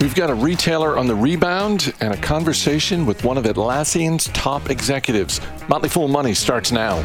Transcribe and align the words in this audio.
We've 0.00 0.14
got 0.14 0.30
a 0.30 0.34
retailer 0.34 0.98
on 0.98 1.06
the 1.06 1.14
rebound 1.14 1.94
and 2.00 2.14
a 2.14 2.16
conversation 2.16 3.06
with 3.06 3.22
one 3.24 3.38
of 3.38 3.44
Atlassian's 3.44 4.28
top 4.28 4.70
executives. 4.70 5.40
Motley 5.68 5.88
Fool 5.88 6.08
Money 6.08 6.34
starts 6.34 6.72
now. 6.72 7.00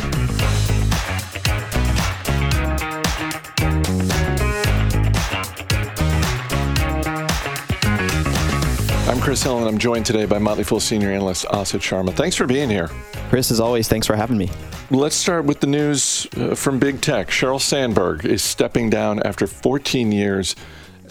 Chris 9.36 9.44
Hill, 9.44 9.58
and 9.58 9.68
I'm 9.68 9.78
joined 9.78 10.06
today 10.06 10.26
by 10.26 10.40
Motley 10.40 10.64
Fool 10.64 10.80
senior 10.80 11.12
analyst 11.12 11.44
Asit 11.48 11.82
Sharma. 11.82 12.14
Thanks 12.14 12.38
for 12.38 12.48
being 12.48 12.70
here. 12.70 12.88
Chris, 13.28 13.52
as 13.52 13.60
always, 13.60 13.90
thanks 13.90 14.08
for 14.08 14.16
having 14.16 14.38
me. 14.38 14.50
Let's 14.92 15.18
start 15.18 15.44
with 15.44 15.60
the 15.60 15.68
news 15.68 16.26
uh, 16.38 16.56
from 16.56 16.80
big 16.80 17.02
tech. 17.02 17.28
Sheryl 17.28 17.60
Sandberg 17.60 18.24
is 18.24 18.42
stepping 18.42 18.90
down 18.90 19.22
after 19.24 19.46
14 19.46 20.14
years 20.14 20.56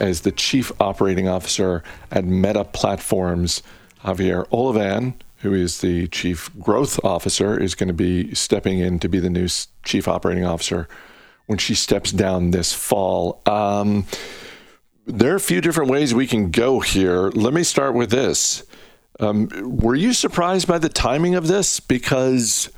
as 0.01 0.23
the 0.23 0.33
chief 0.33 0.73
operating 0.81 1.29
officer 1.29 1.83
at 2.11 2.25
Meta 2.25 2.65
Platforms. 2.65 3.63
Javier 4.03 4.49
Olivan, 4.49 5.13
who 5.41 5.53
is 5.53 5.83
the 5.83 6.09
chief 6.09 6.51
growth 6.59 6.99
officer, 7.05 7.61
is 7.61 7.75
going 7.75 7.89
to 7.89 7.93
be 7.93 8.35
stepping 8.35 8.79
in 8.79 8.99
to 9.01 9.09
be 9.11 9.21
the 9.21 9.29
new 9.29 9.49
chief 9.83 10.09
operating 10.09 10.47
officer 10.47 10.89
when 11.45 11.59
she 11.59 11.75
steps 11.75 12.11
down 12.11 12.53
this 12.53 12.73
fall. 12.73 13.43
Um, 13.45 14.07
there 15.07 15.33
are 15.33 15.37
a 15.37 15.41
few 15.41 15.61
different 15.61 15.91
ways 15.91 16.15
we 16.15 16.27
can 16.27 16.51
go 16.51 16.81
here. 16.81 17.29
Let 17.31 17.53
me 17.53 17.63
start 17.63 17.95
with 17.95 18.11
this. 18.11 18.65
Um, 19.21 19.49
were 19.63 19.95
you 19.95 20.13
surprised 20.13 20.67
by 20.67 20.79
the 20.79 20.89
timing 20.89 21.35
of 21.35 21.47
this? 21.47 21.79
Because 21.79 22.71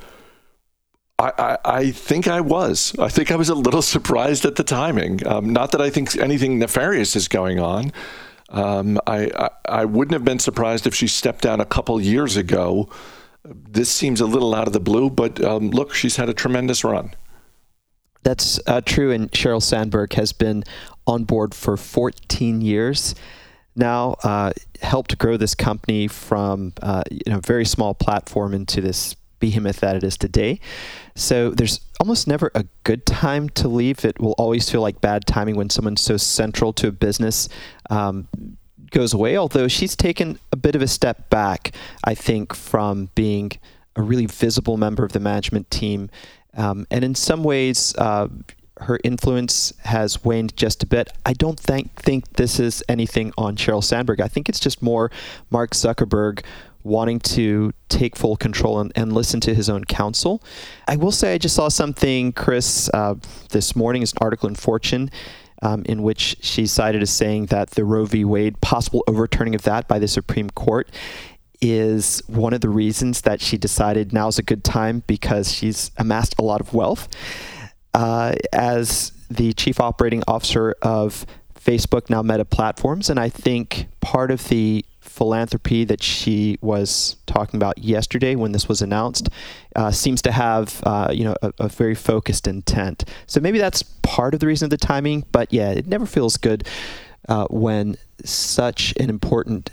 I, 1.17 1.31
I, 1.37 1.57
I, 1.65 1.91
think 1.91 2.27
I 2.27 2.41
was. 2.41 2.95
I 2.99 3.09
think 3.09 3.31
I 3.31 3.35
was 3.35 3.49
a 3.49 3.55
little 3.55 3.81
surprised 3.95 4.45
at 4.45 4.55
the 4.55 4.63
timing. 4.63 5.25
Um, 5.25 5.51
not 5.51 5.71
that 5.71 5.81
I 5.81 5.89
think 5.89 6.15
anything 6.17 6.59
nefarious 6.59 7.15
is 7.15 7.27
going 7.27 7.59
on. 7.59 7.91
Um, 8.49 8.99
I, 9.07 9.31
I, 9.35 9.49
I 9.65 9.85
wouldn't 9.85 10.13
have 10.13 10.23
been 10.23 10.39
surprised 10.39 10.85
if 10.87 10.95
she 10.95 11.07
stepped 11.07 11.41
down 11.41 11.59
a 11.59 11.65
couple 11.65 11.99
years 11.99 12.37
ago. 12.37 12.89
This 13.43 13.89
seems 13.89 14.21
a 14.21 14.25
little 14.25 14.53
out 14.53 14.67
of 14.67 14.73
the 14.73 14.79
blue, 14.79 15.09
but 15.09 15.43
um, 15.43 15.71
look, 15.71 15.93
she's 15.93 16.17
had 16.17 16.29
a 16.29 16.33
tremendous 16.33 16.83
run. 16.83 17.13
That's 18.23 18.59
uh, 18.67 18.81
true, 18.81 19.11
and 19.11 19.31
Sheryl 19.31 19.61
Sandberg 19.61 20.13
has 20.13 20.33
been 20.33 20.63
on 21.07 21.23
board 21.23 21.55
for 21.55 21.77
14 21.77 22.61
years 22.61 23.15
now, 23.77 24.15
uh, 24.23 24.53
helped 24.81 25.17
grow 25.19 25.37
this 25.37 25.53
company 25.53 26.07
from 26.07 26.73
uh, 26.81 27.03
you 27.11 27.31
know 27.31 27.39
very 27.39 27.63
small 27.63 27.93
platform 27.93 28.53
into 28.53 28.81
this 28.81 29.15
behemoth 29.39 29.81
that 29.81 29.95
it 29.95 30.03
is 30.03 30.17
today. 30.17 30.59
So 31.13 31.51
there's 31.51 31.79
almost 31.99 32.27
never 32.27 32.51
a 32.55 32.65
good 32.83 33.05
time 33.05 33.49
to 33.49 33.67
leave. 33.67 34.03
It 34.03 34.19
will 34.19 34.33
always 34.39 34.67
feel 34.67 34.81
like 34.81 34.99
bad 34.99 35.27
timing 35.27 35.55
when 35.55 35.69
someone 35.69 35.95
so 35.95 36.17
central 36.17 36.73
to 36.73 36.87
a 36.87 36.91
business 36.91 37.49
um, 37.91 38.27
goes 38.89 39.13
away. 39.13 39.37
Although 39.37 39.67
she's 39.67 39.95
taken 39.95 40.39
a 40.51 40.55
bit 40.55 40.75
of 40.75 40.81
a 40.81 40.87
step 40.87 41.29
back, 41.29 41.71
I 42.03 42.15
think, 42.15 42.55
from 42.55 43.11
being 43.13 43.51
a 43.95 44.01
really 44.01 44.25
visible 44.25 44.77
member 44.77 45.05
of 45.05 45.11
the 45.11 45.19
management 45.19 45.69
team. 45.69 46.09
Um, 46.55 46.87
and 46.89 47.03
in 47.03 47.13
some 47.13 47.43
ways, 47.43 47.93
uh, 47.95 48.27
her 48.81 48.99
influence 49.03 49.73
has 49.83 50.23
waned 50.23 50.55
just 50.55 50.83
a 50.83 50.85
bit. 50.85 51.09
I 51.25 51.33
don't 51.33 51.59
think 51.59 51.93
think 51.95 52.33
this 52.33 52.59
is 52.59 52.83
anything 52.87 53.33
on 53.37 53.55
Sheryl 53.55 53.83
Sandberg. 53.83 54.21
I 54.21 54.27
think 54.27 54.49
it's 54.49 54.59
just 54.59 54.81
more 54.81 55.11
Mark 55.49 55.71
Zuckerberg 55.71 56.43
wanting 56.83 57.19
to 57.19 57.73
take 57.89 58.15
full 58.15 58.37
control 58.37 58.79
and, 58.79 58.93
and 58.95 59.11
listen 59.11 59.39
to 59.41 59.53
his 59.53 59.69
own 59.69 59.83
counsel. 59.83 60.41
I 60.87 60.95
will 60.95 61.11
say 61.11 61.33
I 61.33 61.37
just 61.37 61.55
saw 61.55 61.67
something, 61.67 62.31
Chris, 62.31 62.89
uh, 62.93 63.15
this 63.49 63.75
morning 63.75 64.01
is 64.01 64.13
an 64.13 64.19
article 64.21 64.47
in 64.47 64.55
Fortune. 64.55 65.11
Um, 65.63 65.81
in 65.85 66.03
which 66.03 66.37
she 66.39 66.67
cited 66.67 67.01
as 67.01 67.09
saying 67.09 67.47
that 67.47 67.71
the 67.71 67.83
Roe 67.83 68.05
v. 68.05 68.23
Wade 68.23 68.61
possible 68.61 69.03
overturning 69.07 69.55
of 69.55 69.63
that 69.63 69.87
by 69.87 69.97
the 69.97 70.07
Supreme 70.07 70.51
Court 70.51 70.87
is 71.59 72.21
one 72.27 72.53
of 72.53 72.61
the 72.61 72.69
reasons 72.69 73.21
that 73.21 73.41
she 73.41 73.57
decided 73.57 74.13
now 74.13 74.27
is 74.27 74.37
a 74.37 74.43
good 74.43 74.63
time 74.63 75.01
because 75.07 75.51
she's 75.51 75.89
amassed 75.97 76.35
a 76.37 76.43
lot 76.43 76.61
of 76.61 76.75
wealth 76.75 77.07
uh, 77.93 78.35
as 78.53 79.11
the 79.29 79.53
chief 79.53 79.79
operating 79.79 80.23
officer 80.27 80.75
of 80.81 81.25
Facebook, 81.59 82.09
now 82.09 82.21
Meta 82.21 82.45
Platforms. 82.45 83.09
And 83.09 83.19
I 83.19 83.29
think 83.29 83.87
part 83.99 84.31
of 84.31 84.47
the 84.47 84.85
philanthropy 85.01 85.83
that 85.83 86.01
she 86.03 86.57
was 86.61 87.15
talking 87.25 87.57
about 87.57 87.79
yesterday 87.79 88.35
when 88.35 88.51
this 88.51 88.69
was 88.69 88.81
announced 88.81 89.29
uh, 89.75 89.89
seems 89.89 90.21
to 90.21 90.31
have 90.31 90.81
uh, 90.85 91.09
you 91.11 91.23
know 91.23 91.35
a, 91.41 91.51
a, 91.59 91.67
very 91.67 91.95
focused 91.95 92.47
intent. 92.47 93.03
So 93.25 93.39
maybe 93.39 93.57
that's 93.57 93.81
part 93.81 94.33
of 94.33 94.39
the 94.39 94.47
reason 94.47 94.67
of 94.67 94.69
the 94.69 94.77
timing. 94.77 95.25
But 95.31 95.51
yeah, 95.51 95.71
it 95.71 95.87
never 95.87 96.05
feels 96.05 96.37
good 96.37 96.67
uh, 97.27 97.47
when 97.49 97.97
such 98.23 98.93
an 98.99 99.09
important 99.09 99.71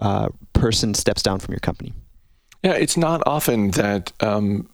uh, 0.00 0.28
person 0.52 0.94
steps 0.94 1.22
down 1.22 1.38
from 1.38 1.52
your 1.52 1.60
company. 1.60 1.92
Yeah, 2.62 2.72
it's 2.72 2.96
not 2.96 3.22
often 3.26 3.70
that. 3.72 4.12
Um, 4.20 4.68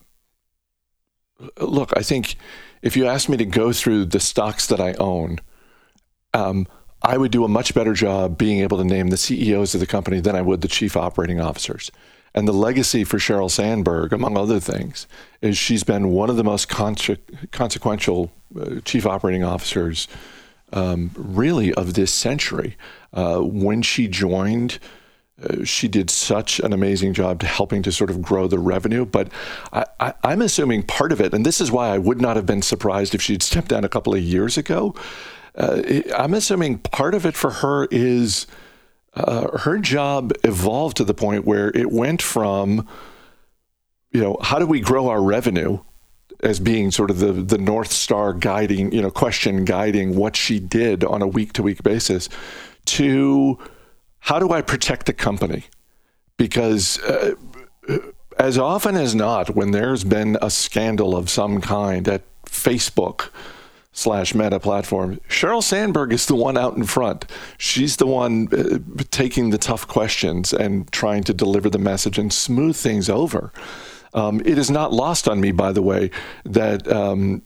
look, 1.61 1.93
I 1.97 2.03
think 2.03 2.37
if 2.83 2.97
you 2.97 3.07
asked 3.07 3.29
me 3.29 3.37
to 3.37 3.45
go 3.45 3.73
through 3.73 4.07
the 4.07 4.21
stocks 4.21 4.67
that 4.67 4.81
I 4.81 4.95
own, 4.95 5.39
um, 6.35 6.67
I 7.03 7.17
would 7.17 7.31
do 7.31 7.45
a 7.45 7.49
much 7.49 7.75
better 7.75 7.95
job 7.95 8.39
being 8.39 8.61
able 8.61 8.79
to 8.79 8.85
name 8.85 9.09
the 9.09 9.17
CEOs 9.17 9.75
of 9.75 9.81
the 9.81 9.87
company 9.87 10.21
than 10.21 10.35
I 10.35 10.43
would 10.43 10.61
the 10.61 10.69
chief 10.69 10.97
operating 10.97 11.41
officers. 11.41 11.91
And 12.35 12.47
the 12.47 12.53
legacy 12.53 13.05
for 13.05 13.19
Sheryl 13.19 13.51
Sandberg, 13.51 14.13
among 14.13 14.37
other 14.37 14.61
things, 14.61 15.07
is 15.41 15.57
she's 15.57 15.85
been 15.85 16.11
one 16.11 16.29
of 16.29 16.37
the 16.37 16.45
most 16.45 16.69
consequential 16.69 18.33
uh, 18.61 18.81
chief 18.85 19.07
operating 19.07 19.45
officers, 19.45 20.09
um, 20.73 21.11
really, 21.15 21.73
of 21.75 21.95
this 21.95 22.13
century. 22.13 22.77
Uh, 23.13 23.39
when 23.39 23.81
she 23.83 24.09
joined, 24.09 24.79
uh, 25.43 25.65
she 25.65 25.87
did 25.87 26.11
such 26.11 26.59
an 26.61 26.73
amazing 26.73 27.15
job 27.15 27.39
to 27.41 27.47
helping 27.47 27.83
to 27.83 27.93
sort 27.93 28.11
of 28.11 28.21
grow 28.21 28.49
the 28.49 28.59
revenue. 28.59 29.05
But 29.05 29.29
I, 29.73 30.15
am 30.25 30.43
assuming 30.43 30.83
part 30.83 31.13
of 31.13 31.21
it, 31.21 31.33
and 31.33 31.47
this 31.47 31.61
is 31.61 31.71
why 31.71 31.91
I 31.91 31.99
would 31.99 32.21
not 32.21 32.37
have 32.37 32.47
been 32.47 32.63
surprised 32.63 33.15
if 33.15 33.23
she'd 33.23 33.43
stepped 33.43 33.69
down 33.69 33.85
a 33.85 33.89
couple 33.89 34.15
of 34.15 34.21
years 34.21 34.59
ago. 34.59 34.95
Uh, 35.55 35.83
I'm 36.17 36.35
assuming 36.35 36.79
part 36.79 37.15
of 37.15 37.25
it 37.25 37.37
for 37.37 37.51
her 37.51 37.87
is 37.91 38.47
uh, 39.15 39.59
her 39.59 39.79
job 39.79 40.33
evolved 40.45 40.97
to 40.99 41.05
the 41.05 41.15
point 41.15 41.45
where 41.45 41.69
it 41.69 41.91
went 41.91 42.23
from, 42.23 42.87
you 44.11 44.21
know, 44.21 44.39
how 44.43 44.59
do 44.59 44.67
we 44.67 44.81
grow 44.81 45.09
our 45.09 45.23
revenue 45.23 45.79
as 46.41 46.61
being 46.61 46.91
sort 46.91 47.11
of 47.11 47.19
the 47.19 47.33
the 47.33 47.59
north 47.59 47.91
star 47.91 48.33
guiding, 48.33 48.93
you 48.93 49.03
know, 49.03 49.11
question 49.11 49.65
guiding 49.65 50.15
what 50.15 50.37
she 50.37 50.61
did 50.61 51.03
on 51.03 51.23
a 51.23 51.27
week 51.27 51.53
to 51.55 51.63
week 51.63 51.83
basis, 51.83 52.29
to 52.85 53.59
how 54.29 54.39
do 54.39 54.51
I 54.51 54.61
protect 54.61 55.07
the 55.07 55.15
company? 55.15 55.65
Because 56.37 57.01
uh, 57.01 57.35
as 58.39 58.59
often 58.59 58.95
as 58.95 59.15
not, 59.15 59.57
when 59.57 59.71
there's 59.71 60.05
been 60.05 60.37
a 60.43 60.51
scandal 60.51 61.17
of 61.17 61.31
some 61.31 61.63
kind 61.63 62.07
at 62.07 62.21
Facebook 62.45 63.31
slash 63.93 64.35
Meta 64.35 64.61
platform, 64.61 65.19
Sheryl 65.31 65.63
Sandberg 65.63 66.13
is 66.13 66.27
the 66.27 66.35
one 66.35 66.59
out 66.59 66.77
in 66.77 66.85
front. 66.85 67.25
She's 67.57 67.97
the 67.97 68.07
one 68.07 68.49
uh, 68.53 69.03
taking 69.11 69.49
the 69.49 69.57
tough 69.57 69.89
questions 69.89 70.53
and 70.53 70.93
trying 70.93 71.25
to 71.25 71.33
deliver 71.33 71.71
the 71.71 71.79
message 71.79 72.19
and 72.19 72.31
smooth 72.31 72.77
things 72.77 73.09
over. 73.09 73.51
Um, 74.13 74.43
it 74.45 74.59
is 74.59 74.71
not 74.71 74.93
lost 74.93 75.27
on 75.27 75.41
me, 75.41 75.53
by 75.53 75.73
the 75.73 75.83
way, 75.83 76.11
that 76.45 76.87
um, 76.87 77.41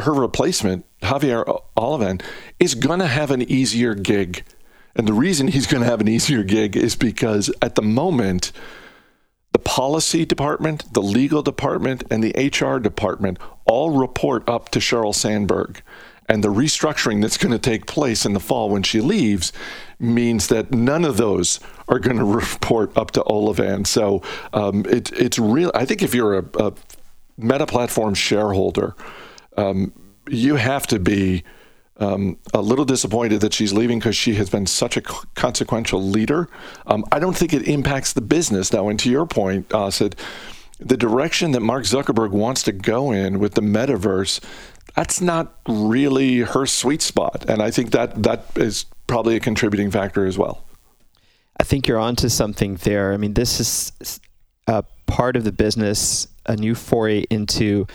her 0.00 0.12
replacement, 0.12 0.86
Javier 1.02 1.62
Olivan, 1.76 2.20
is 2.58 2.74
going 2.74 2.98
to 2.98 3.06
have 3.06 3.30
an 3.30 3.42
easier 3.42 3.94
gig 3.94 4.42
and 4.96 5.06
the 5.06 5.12
reason 5.12 5.48
he's 5.48 5.66
going 5.66 5.82
to 5.82 5.88
have 5.88 6.00
an 6.00 6.08
easier 6.08 6.42
gig 6.42 6.76
is 6.76 6.96
because 6.96 7.52
at 7.60 7.74
the 7.74 7.82
moment, 7.82 8.50
the 9.52 9.58
policy 9.58 10.24
department, 10.24 10.92
the 10.92 11.02
legal 11.02 11.42
department, 11.42 12.04
and 12.10 12.24
the 12.24 12.50
HR 12.50 12.78
department 12.78 13.38
all 13.66 13.90
report 13.90 14.48
up 14.48 14.70
to 14.70 14.78
Sheryl 14.78 15.14
Sandberg. 15.14 15.82
And 16.28 16.42
the 16.42 16.48
restructuring 16.48 17.22
that's 17.22 17.36
going 17.36 17.52
to 17.52 17.58
take 17.58 17.86
place 17.86 18.26
in 18.26 18.32
the 18.32 18.40
fall 18.40 18.70
when 18.70 18.82
she 18.82 19.00
leaves 19.00 19.52
means 20.00 20.48
that 20.48 20.72
none 20.72 21.04
of 21.04 21.18
those 21.18 21.60
are 21.88 21.98
going 21.98 22.16
to 22.18 22.24
report 22.24 22.96
up 22.96 23.12
to 23.12 23.20
Olivan. 23.22 23.86
So 23.86 24.22
um, 24.52 24.84
it, 24.86 25.12
it's 25.12 25.38
real. 25.38 25.70
I 25.74 25.84
think 25.84 26.02
if 26.02 26.14
you're 26.14 26.38
a, 26.38 26.44
a 26.58 26.72
Meta 27.36 27.66
Platform 27.66 28.14
shareholder, 28.14 28.96
um, 29.56 29.92
you 30.28 30.56
have 30.56 30.86
to 30.88 30.98
be 30.98 31.44
um, 31.98 32.38
a 32.52 32.60
little 32.60 32.84
disappointed 32.84 33.40
that 33.40 33.54
she's 33.54 33.72
leaving 33.72 33.98
because 33.98 34.16
she 34.16 34.34
has 34.34 34.50
been 34.50 34.66
such 34.66 34.96
a 34.96 35.00
consequential 35.00 36.02
leader. 36.02 36.48
Um, 36.86 37.04
I 37.10 37.18
don't 37.18 37.36
think 37.36 37.52
it 37.52 37.66
impacts 37.66 38.12
the 38.12 38.20
business, 38.20 38.68
though. 38.68 38.88
And 38.88 38.98
to 39.00 39.10
your 39.10 39.26
point, 39.26 39.72
uh, 39.72 39.90
said 39.90 40.16
the 40.78 40.96
direction 40.96 41.52
that 41.52 41.60
Mark 41.60 41.84
Zuckerberg 41.84 42.30
wants 42.30 42.62
to 42.64 42.72
go 42.72 43.12
in 43.12 43.38
with 43.38 43.54
the 43.54 43.62
metaverse, 43.62 44.44
that's 44.94 45.20
not 45.20 45.58
really 45.66 46.40
her 46.40 46.66
sweet 46.66 47.02
spot. 47.02 47.44
And 47.48 47.62
I 47.62 47.70
think 47.70 47.92
that 47.92 48.22
that 48.22 48.46
is 48.56 48.84
probably 49.06 49.36
a 49.36 49.40
contributing 49.40 49.90
factor 49.90 50.26
as 50.26 50.36
well. 50.36 50.64
I 51.58 51.64
think 51.64 51.88
you're 51.88 51.98
onto 51.98 52.28
something 52.28 52.76
there. 52.76 53.14
I 53.14 53.16
mean, 53.16 53.32
this 53.32 53.60
is 53.60 54.20
a 54.66 54.84
part 55.06 55.36
of 55.36 55.44
the 55.44 55.52
business, 55.52 56.28
a 56.44 56.56
new 56.56 56.74
foray 56.74 57.24
into 57.30 57.86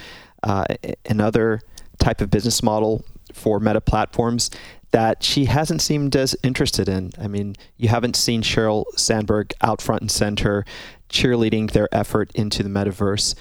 uh, 0.41 0.65
another 1.07 1.61
type 1.99 2.21
of 2.21 2.31
business 2.31 2.63
model 2.63 3.05
for 3.35 3.59
meta 3.59 3.81
platforms 3.81 4.49
that 4.91 5.23
she 5.23 5.45
hasn't 5.45 5.81
seemed 5.81 6.15
as 6.15 6.35
interested 6.43 6.89
in. 6.89 7.11
I 7.19 7.27
mean, 7.27 7.55
you 7.77 7.89
haven't 7.89 8.15
seen 8.15 8.41
Sheryl 8.41 8.85
Sandberg 8.95 9.53
out 9.61 9.81
front 9.81 10.01
and 10.01 10.11
center 10.11 10.65
cheerleading 11.09 11.71
their 11.71 11.93
effort 11.93 12.31
into 12.35 12.63
the 12.63 12.69
metaverse. 12.69 13.35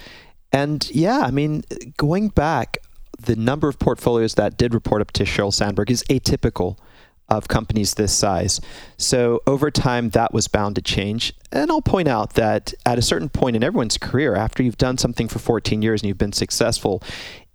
And 0.51 0.89
yeah, 0.91 1.19
I 1.19 1.31
mean, 1.31 1.63
going 1.97 2.29
back, 2.29 2.77
the 3.19 3.35
number 3.35 3.67
of 3.67 3.79
portfolios 3.79 4.35
that 4.35 4.57
did 4.57 4.73
report 4.73 5.01
up 5.01 5.11
to 5.11 5.23
Sheryl 5.23 5.53
Sandberg 5.53 5.91
is 5.91 6.03
atypical 6.09 6.77
of 7.29 7.47
companies 7.47 7.93
this 7.93 8.13
size. 8.13 8.59
So 8.97 9.39
over 9.47 9.71
time, 9.71 10.09
that 10.09 10.33
was 10.33 10.49
bound 10.49 10.75
to 10.75 10.81
change. 10.81 11.33
And 11.51 11.71
I'll 11.71 11.81
point 11.81 12.09
out 12.09 12.33
that 12.33 12.73
at 12.85 12.97
a 12.97 13.01
certain 13.01 13.29
point 13.29 13.55
in 13.55 13.63
everyone's 13.63 13.97
career, 13.97 14.35
after 14.35 14.61
you've 14.61 14.77
done 14.77 14.97
something 14.97 15.29
for 15.29 15.39
14 15.39 15.81
years 15.81 16.01
and 16.01 16.09
you've 16.09 16.17
been 16.17 16.33
successful, 16.33 17.01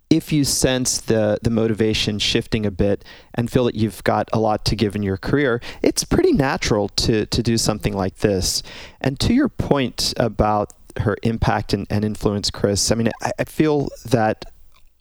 if 0.09 0.31
you 0.31 0.43
sense 0.43 0.99
the 1.01 1.37
the 1.41 1.49
motivation 1.49 2.19
shifting 2.19 2.65
a 2.65 2.71
bit 2.71 3.03
and 3.33 3.51
feel 3.51 3.65
that 3.65 3.75
you've 3.75 4.03
got 4.03 4.29
a 4.31 4.39
lot 4.39 4.63
to 4.65 4.75
give 4.75 4.95
in 4.95 5.03
your 5.03 5.17
career, 5.17 5.61
it's 5.81 6.03
pretty 6.03 6.31
natural 6.31 6.89
to 6.89 7.25
to 7.25 7.43
do 7.43 7.57
something 7.57 7.93
like 7.93 8.17
this. 8.17 8.63
And 9.01 9.19
to 9.19 9.33
your 9.33 9.49
point 9.49 10.13
about 10.17 10.73
her 11.01 11.17
impact 11.23 11.73
and, 11.73 11.85
and 11.89 12.03
influence, 12.03 12.49
Chris, 12.49 12.91
I 12.91 12.95
mean, 12.95 13.09
I, 13.21 13.31
I 13.39 13.43
feel 13.43 13.89
that 14.05 14.45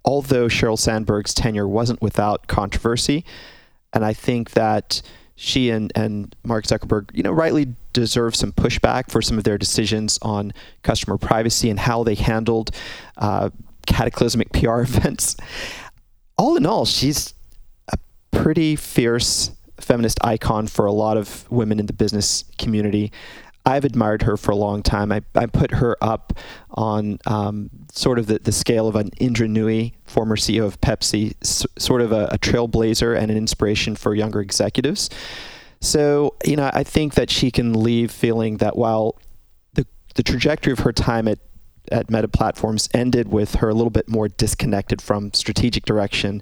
although 0.04 0.46
Sheryl 0.46 0.78
Sandberg's 0.78 1.34
tenure 1.34 1.68
wasn't 1.68 2.02
without 2.02 2.46
controversy, 2.48 3.24
and 3.92 4.04
I 4.04 4.12
think 4.12 4.50
that 4.52 5.02
she 5.36 5.70
and, 5.70 5.92
and 5.94 6.34
Mark 6.44 6.64
Zuckerberg, 6.64 7.10
you 7.12 7.22
know, 7.22 7.32
rightly 7.32 7.74
deserve 7.92 8.34
some 8.34 8.52
pushback 8.52 9.10
for 9.10 9.20
some 9.20 9.38
of 9.38 9.44
their 9.44 9.58
decisions 9.58 10.18
on 10.22 10.52
customer 10.82 11.18
privacy 11.18 11.70
and 11.70 11.78
how 11.78 12.02
they 12.02 12.14
handled 12.14 12.70
uh, 13.18 13.50
cataclysmic 13.86 14.52
PR 14.52 14.80
events. 14.82 15.36
All 16.38 16.56
in 16.56 16.66
all, 16.66 16.84
she's 16.84 17.34
a 17.92 17.96
pretty 18.30 18.76
fierce 18.76 19.52
feminist 19.80 20.18
icon 20.24 20.66
for 20.66 20.86
a 20.86 20.92
lot 20.92 21.16
of 21.16 21.50
women 21.50 21.78
in 21.78 21.86
the 21.86 21.92
business 21.92 22.44
community. 22.58 23.12
I've 23.64 23.84
admired 23.84 24.22
her 24.22 24.36
for 24.36 24.52
a 24.52 24.56
long 24.56 24.82
time. 24.82 25.10
I, 25.10 25.22
I 25.34 25.46
put 25.46 25.72
her 25.72 25.96
up 26.00 26.32
on 26.70 27.18
um, 27.26 27.68
sort 27.92 28.20
of 28.20 28.28
the, 28.28 28.38
the 28.38 28.52
scale 28.52 28.86
of 28.86 28.94
an 28.94 29.10
Indra 29.18 29.48
Nooyi, 29.48 29.92
former 30.04 30.36
CEO 30.36 30.64
of 30.64 30.80
Pepsi, 30.80 31.34
s- 31.42 31.66
sort 31.76 32.00
of 32.00 32.12
a, 32.12 32.26
a 32.30 32.38
trailblazer 32.38 33.18
and 33.18 33.28
an 33.28 33.36
inspiration 33.36 33.96
for 33.96 34.14
younger 34.14 34.40
executives. 34.40 35.10
So, 35.80 36.36
you 36.44 36.54
know, 36.54 36.70
I 36.72 36.84
think 36.84 37.14
that 37.14 37.28
she 37.28 37.50
can 37.50 37.72
leave 37.72 38.12
feeling 38.12 38.58
that 38.58 38.76
while 38.76 39.18
the, 39.74 39.84
the 40.14 40.22
trajectory 40.22 40.72
of 40.72 40.78
her 40.80 40.92
time 40.92 41.26
at 41.26 41.38
at 41.92 42.10
Meta 42.10 42.28
Platforms 42.28 42.88
ended 42.94 43.28
with 43.28 43.56
her 43.56 43.68
a 43.68 43.74
little 43.74 43.90
bit 43.90 44.08
more 44.08 44.28
disconnected 44.28 45.00
from 45.00 45.32
strategic 45.32 45.84
direction 45.84 46.40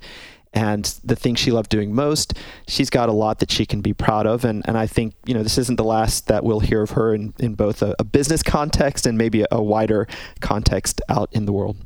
and 0.55 0.99
the 1.05 1.17
thing 1.17 1.35
she 1.35 1.51
loved 1.51 1.69
doing 1.69 1.95
most. 1.95 2.35
She's 2.69 2.89
got 2.89 3.09
a 3.09 3.13
lot 3.13 3.41
that 3.41 3.51
she 3.51 3.67
can 3.67 3.81
be 3.81 3.93
proud 3.93 4.27
of, 4.27 4.45
and, 4.45 4.63
and 4.67 4.79
I 4.79 4.87
think 4.87 5.15
you 5.27 5.35
know 5.35 5.43
this 5.43 5.59
isn't 5.59 5.77
the 5.77 5.85
last 5.85 6.29
that 6.29 6.45
we'll 6.45 6.61
hear 6.61 6.83
of 6.83 6.91
her 6.93 7.15
in, 7.15 7.35
in 7.39 7.55
both 7.55 7.83
a, 7.83 7.95
a 7.99 8.05
business 8.05 8.43
context 8.43 9.05
and 9.05 9.19
maybe 9.19 9.43
a, 9.43 9.47
a, 9.51 9.63
wider 9.63 10.07
context 10.41 11.01
out 11.09 11.29
in 11.33 11.47
the 11.47 11.53
world. 11.53 11.77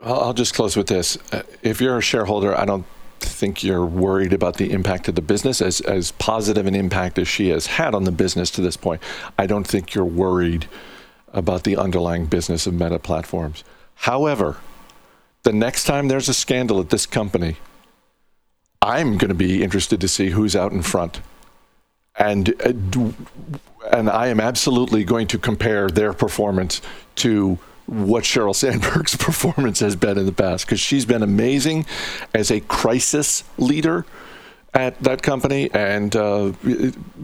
I'll 0.00 0.32
just 0.32 0.54
close 0.54 0.76
with 0.76 0.88
this: 0.88 1.18
uh, 1.32 1.42
if 1.62 1.80
you're 1.80 1.98
a 1.98 2.02
shareholder, 2.02 2.58
I 2.58 2.64
don't 2.64 2.86
think 3.20 3.62
you're 3.62 3.84
worried 3.84 4.32
about 4.32 4.56
the 4.56 4.72
impact 4.72 5.08
of 5.08 5.14
the 5.14 5.22
business 5.22 5.60
as 5.60 5.80
as 5.82 6.12
positive 6.12 6.66
an 6.66 6.74
impact 6.74 7.18
as 7.18 7.28
she 7.28 7.50
has 7.50 7.66
had 7.66 7.94
on 7.94 8.04
the 8.04 8.12
business 8.12 8.50
to 8.52 8.62
this 8.62 8.76
point. 8.76 9.02
I 9.38 9.46
don't 9.46 9.66
think 9.66 9.94
you're 9.94 10.04
worried 10.04 10.66
about 11.36 11.62
the 11.62 11.76
underlying 11.76 12.26
business 12.26 12.66
of 12.66 12.74
meta 12.74 12.98
platforms. 12.98 13.62
However, 13.94 14.56
the 15.44 15.52
next 15.52 15.84
time 15.84 16.08
there's 16.08 16.28
a 16.28 16.34
scandal 16.34 16.80
at 16.80 16.90
this 16.90 17.06
company, 17.06 17.56
I'm 18.82 19.18
going 19.18 19.28
to 19.28 19.34
be 19.34 19.62
interested 19.62 20.00
to 20.00 20.08
see 20.08 20.30
who's 20.30 20.56
out 20.56 20.72
in 20.72 20.82
front. 20.82 21.20
And 22.18 22.54
uh, 22.62 23.12
and 23.92 24.10
I 24.10 24.28
am 24.28 24.40
absolutely 24.40 25.04
going 25.04 25.28
to 25.28 25.38
compare 25.38 25.88
their 25.88 26.12
performance 26.12 26.80
to 27.16 27.58
what 27.84 28.24
Sheryl 28.24 28.54
Sandberg's 28.54 29.16
performance 29.28 29.80
has 29.80 29.94
been 29.94 30.18
in 30.18 30.26
the 30.26 30.32
past 30.32 30.66
because 30.66 30.80
she's 30.80 31.04
been 31.04 31.22
amazing 31.22 31.86
as 32.34 32.50
a 32.50 32.60
crisis 32.60 33.44
leader 33.58 34.06
at 34.74 34.98
that 35.02 35.22
company 35.22 35.70
and 35.72 36.16
uh, 36.16 36.52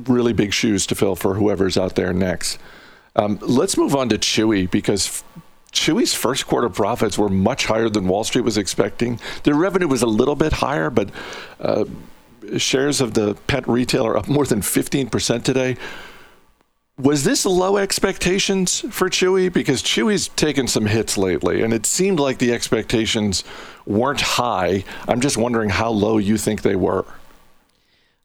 really 0.04 0.32
big 0.32 0.52
shoes 0.52 0.86
to 0.86 0.94
fill 0.94 1.16
for 1.16 1.34
whoever's 1.34 1.76
out 1.76 1.96
there 1.96 2.12
next. 2.12 2.58
Um, 3.14 3.38
let's 3.42 3.76
move 3.76 3.94
on 3.94 4.08
to 4.08 4.18
Chewy 4.18 4.70
because 4.70 5.22
Chewy's 5.72 6.14
first 6.14 6.46
quarter 6.46 6.68
profits 6.68 7.18
were 7.18 7.28
much 7.28 7.66
higher 7.66 7.88
than 7.88 8.08
Wall 8.08 8.24
Street 8.24 8.42
was 8.44 8.58
expecting. 8.58 9.18
Their 9.44 9.54
revenue 9.54 9.88
was 9.88 10.02
a 10.02 10.06
little 10.06 10.36
bit 10.36 10.54
higher, 10.54 10.90
but 10.90 11.10
uh, 11.60 11.84
shares 12.58 13.00
of 13.00 13.14
the 13.14 13.34
pet 13.46 13.66
retailer 13.68 14.16
up 14.16 14.28
more 14.28 14.46
than 14.46 14.60
15% 14.60 15.42
today. 15.42 15.76
Was 16.98 17.24
this 17.24 17.46
low 17.46 17.78
expectations 17.78 18.80
for 18.90 19.08
Chewy? 19.08 19.50
Because 19.50 19.82
Chewy's 19.82 20.28
taken 20.28 20.68
some 20.68 20.86
hits 20.86 21.16
lately, 21.16 21.62
and 21.62 21.72
it 21.72 21.86
seemed 21.86 22.20
like 22.20 22.38
the 22.38 22.52
expectations 22.52 23.44
weren't 23.86 24.20
high. 24.20 24.84
I'm 25.08 25.20
just 25.20 25.38
wondering 25.38 25.70
how 25.70 25.90
low 25.90 26.18
you 26.18 26.36
think 26.36 26.62
they 26.62 26.76
were. 26.76 27.06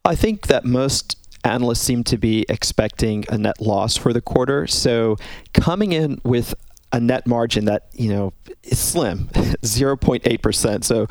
I 0.04 0.16
think 0.16 0.48
that 0.48 0.66
most 0.66 1.16
analysts 1.44 1.81
seem 1.81 2.04
to 2.06 2.18
be 2.18 2.45
expecting 2.50 3.25
a 3.30 3.38
net 3.38 3.62
loss 3.62 3.98
for 3.98 4.13
the 4.13 4.22
quarter. 4.22 4.68
So 4.68 5.18
coming 5.54 5.94
in 5.94 6.22
with 6.24 6.54
a 6.92 7.00
net 7.00 7.28
margin 7.28 7.66
that 7.66 7.88
you 7.94 8.10
know 8.10 8.34
is 8.63 8.80
slim, 8.80 9.28
0.8%. 9.34 10.84
So 10.84 11.07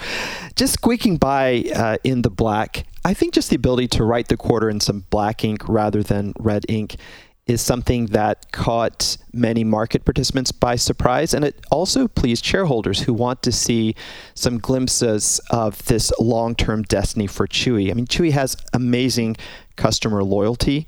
just 0.54 0.74
squeaking 0.74 1.16
by 1.18 1.64
uh, 1.74 1.96
in 2.04 2.22
the 2.22 2.30
black. 2.30 2.86
I 3.04 3.14
think 3.14 3.34
just 3.34 3.50
the 3.50 3.56
ability 3.56 3.88
to 3.88 4.04
write 4.04 4.28
the 4.28 4.36
quarter 4.36 4.68
in 4.68 4.80
some 4.80 5.04
black 5.10 5.44
ink 5.44 5.68
rather 5.68 6.02
than 6.02 6.32
red 6.40 6.64
ink 6.68 6.96
is 7.46 7.60
something 7.60 8.06
that 8.06 8.50
caught 8.50 9.16
many 9.32 9.62
market 9.62 10.04
participants 10.04 10.50
by 10.50 10.74
surprise. 10.74 11.32
And 11.32 11.44
it 11.44 11.64
also 11.70 12.08
pleased 12.08 12.44
shareholders 12.44 13.00
who 13.00 13.12
want 13.12 13.42
to 13.42 13.52
see 13.52 13.94
some 14.34 14.58
glimpses 14.58 15.40
of 15.50 15.84
this 15.84 16.12
long 16.18 16.56
term 16.56 16.82
destiny 16.82 17.26
for 17.26 17.46
Chewy. 17.46 17.90
I 17.90 17.94
mean, 17.94 18.06
Chewy 18.06 18.32
has 18.32 18.56
amazing 18.72 19.36
customer 19.76 20.24
loyalty. 20.24 20.86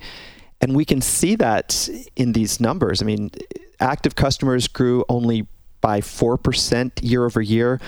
And 0.61 0.75
we 0.75 0.85
can 0.85 1.01
see 1.01 1.37
that 1.37 1.89
in 2.17 2.33
these 2.33 2.61
numbers. 2.61 3.01
I 3.01 3.05
mean, 3.05 3.31
active 3.79 4.17
customers 4.17 4.67
grew 4.67 5.05
only 5.09 5.47
by 5.81 6.01
4% 6.01 6.91
year 7.03 7.25
over 7.25 7.41
year, 7.41 7.81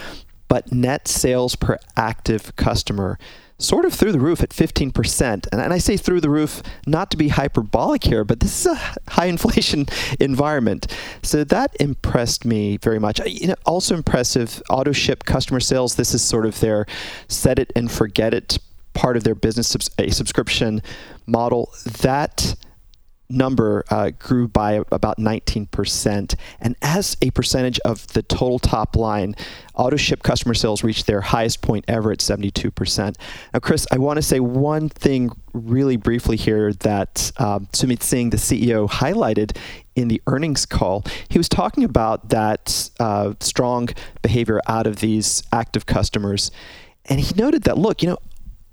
but 0.46 0.70
net 0.70 1.08
sales 1.08 1.56
per 1.56 1.78
active 1.96 2.54
customer 2.54 3.18
sort 3.60 3.84
of 3.84 3.92
through 3.92 4.12
the 4.12 4.20
roof 4.20 4.42
at 4.42 4.50
15%. 4.50 5.46
And, 5.52 5.60
I 5.60 5.78
say 5.78 5.96
through 5.96 6.20
the 6.20 6.30
roof 6.30 6.62
not 6.86 7.10
to 7.12 7.16
be 7.16 7.28
hyperbolic 7.28 8.04
here, 8.04 8.24
but 8.24 8.40
this 8.40 8.66
is 8.66 8.72
a 8.72 8.74
high 9.10 9.26
inflation 9.26 9.86
environment. 10.20 10.86
So 11.22 11.44
that 11.44 11.76
impressed 11.78 12.44
me 12.44 12.78
very 12.78 12.98
much. 12.98 13.20
You 13.26 13.48
know, 13.48 13.54
also 13.66 13.94
impressive 13.94 14.62
auto 14.70 14.92
ship 14.92 15.24
customer 15.24 15.60
sales. 15.60 15.96
This 15.96 16.14
is 16.14 16.22
sort 16.22 16.46
of 16.46 16.58
their 16.60 16.86
set 17.28 17.58
it 17.58 17.72
and 17.76 17.90
forget 17.90 18.34
it 18.34 18.58
part 18.92 19.16
of 19.16 19.24
their 19.24 19.34
business 19.34 19.76
a 19.98 20.10
subscription 20.10 20.82
model. 21.26 21.72
That 22.02 22.56
number 23.30 23.84
uh, 23.90 24.10
grew 24.18 24.48
by 24.48 24.82
about 24.92 25.18
19%. 25.18 26.34
And 26.60 26.76
as 26.82 27.16
a 27.22 27.30
percentage 27.30 27.78
of 27.80 28.06
the 28.08 28.22
total 28.22 28.58
top 28.58 28.96
line, 28.96 29.34
auto 29.74 29.96
ship 29.96 30.22
customer 30.22 30.54
sales 30.54 30.82
reached 30.82 31.06
their 31.06 31.20
highest 31.20 31.62
point 31.62 31.84
ever 31.88 32.12
at 32.12 32.18
72%. 32.18 33.16
Now, 33.52 33.60
Chris, 33.60 33.86
I 33.90 33.98
want 33.98 34.16
to 34.16 34.22
say 34.22 34.40
one 34.40 34.88
thing 34.88 35.30
really 35.52 35.96
briefly 35.96 36.36
here 36.36 36.72
that 36.74 37.32
uh, 37.38 37.60
Sumit 37.72 38.02
Singh, 38.02 38.30
the 38.30 38.36
CEO, 38.36 38.88
highlighted 38.88 39.56
in 39.96 40.08
the 40.08 40.20
earnings 40.26 40.66
call. 40.66 41.04
He 41.28 41.38
was 41.38 41.48
talking 41.48 41.84
about 41.84 42.30
that 42.30 42.90
uh, 43.00 43.34
strong 43.40 43.88
behavior 44.22 44.60
out 44.66 44.86
of 44.86 44.96
these 44.96 45.42
active 45.52 45.86
customers. 45.86 46.50
And 47.06 47.20
he 47.20 47.34
noted 47.34 47.62
that, 47.64 47.78
look, 47.78 48.02
you 48.02 48.08
know, 48.08 48.18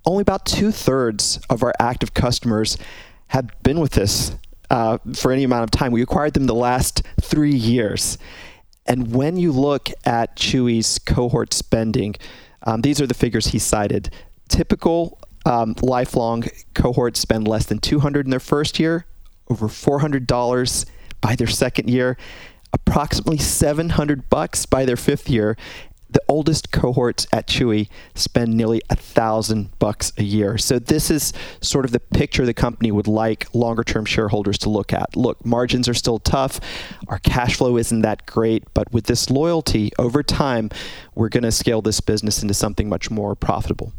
only 0.06 0.22
about 0.22 0.46
two 0.46 0.72
thirds 0.72 1.40
of 1.50 1.64
our 1.64 1.74
active 1.80 2.14
customers 2.14 2.78
have 3.28 3.52
been 3.62 3.80
with 3.80 3.98
us 3.98 4.36
uh, 4.70 4.98
for 5.16 5.32
any 5.32 5.44
amount 5.44 5.64
of 5.64 5.72
time. 5.72 5.92
We 5.92 6.02
acquired 6.02 6.34
them 6.34 6.46
the 6.46 6.56
last 6.56 7.04
three 7.22 7.56
years. 7.56 8.18
And 8.86 9.14
when 9.14 9.38
you 9.38 9.52
look 9.52 9.90
at 10.06 10.38
Chewy's 10.38 11.00
cohort 11.00 11.54
spending, 11.54 12.16
um, 12.64 12.82
these 12.82 13.02
are 13.02 13.08
the 13.08 13.14
figures 13.14 13.48
he 13.48 13.60
cited. 13.60 14.10
Typical 14.48 15.20
um, 15.46 15.76
lifelong 15.82 16.46
cohorts 16.74 17.20
spend 17.20 17.48
less 17.48 17.66
than 17.66 17.80
200 17.80 18.26
in 18.26 18.32
their 18.32 18.40
first 18.40 18.80
year, 18.80 19.06
over 19.50 19.68
$400 19.68 20.86
by 21.22 21.36
their 21.36 21.48
second 21.48 21.90
year, 21.90 22.18
approximately 22.74 23.38
700 23.38 24.30
bucks 24.30 24.66
by 24.66 24.86
their 24.86 24.98
fifth 24.98 25.30
year, 25.30 25.58
the 26.18 26.24
oldest 26.28 26.72
cohorts 26.72 27.28
at 27.32 27.46
Chewy 27.46 27.90
spend 28.16 28.58
nearly 28.58 28.82
a 28.90 28.96
thousand 28.96 29.78
bucks 29.78 30.12
a 30.18 30.24
year. 30.24 30.58
So 30.58 30.80
this 30.80 31.12
is 31.12 31.32
sort 31.62 31.86
of 31.86 31.92
the 31.92 32.00
picture 32.00 32.44
the 32.44 32.56
company 32.56 32.92
would 32.92 33.06
like 33.06 33.46
longer 33.54 33.84
term 33.84 34.04
shareholders 34.04 34.58
to 34.60 34.70
look 34.72 34.94
at. 34.94 35.16
Look, 35.16 35.46
margins 35.46 35.88
are 35.88 35.94
still 35.94 36.18
tough. 36.18 36.60
Our 37.08 37.20
cash 37.20 37.58
flow 37.58 37.78
isn't 37.78 38.02
that 38.02 38.26
great, 38.26 38.64
but 38.74 38.92
with 38.92 39.06
this 39.06 39.30
loyalty 39.30 39.92
over 40.00 40.24
time, 40.24 40.72
we're 41.14 41.30
going 41.30 41.44
to 41.44 41.52
scale 41.52 41.84
this 41.84 42.02
business 42.02 42.42
into 42.42 42.56
something 42.56 42.90
much 42.90 43.12
more 43.12 43.36
profitable. 43.36 43.94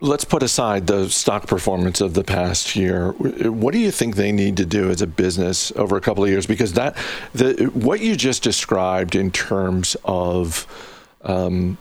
Let's 0.00 0.24
put 0.24 0.42
aside 0.42 0.86
the 0.86 1.10
stock 1.10 1.46
performance 1.46 2.00
of 2.00 2.14
the 2.14 2.24
past 2.24 2.76
year. 2.76 3.10
What 3.10 3.72
do 3.72 3.78
you 3.78 3.90
think 3.90 4.16
they 4.16 4.32
need 4.32 4.56
to 4.56 4.64
do 4.64 4.88
as 4.88 5.02
a 5.02 5.06
business 5.06 5.70
over 5.72 5.98
a 5.98 6.00
couple 6.00 6.24
of 6.24 6.30
years? 6.30 6.46
Because 6.46 6.72
that, 6.74 6.96
the, 7.34 7.70
what 7.74 8.00
you 8.00 8.16
just 8.16 8.42
described 8.42 9.14
in 9.14 9.30
terms 9.30 9.98
of 10.04 10.66
um, 11.22 11.78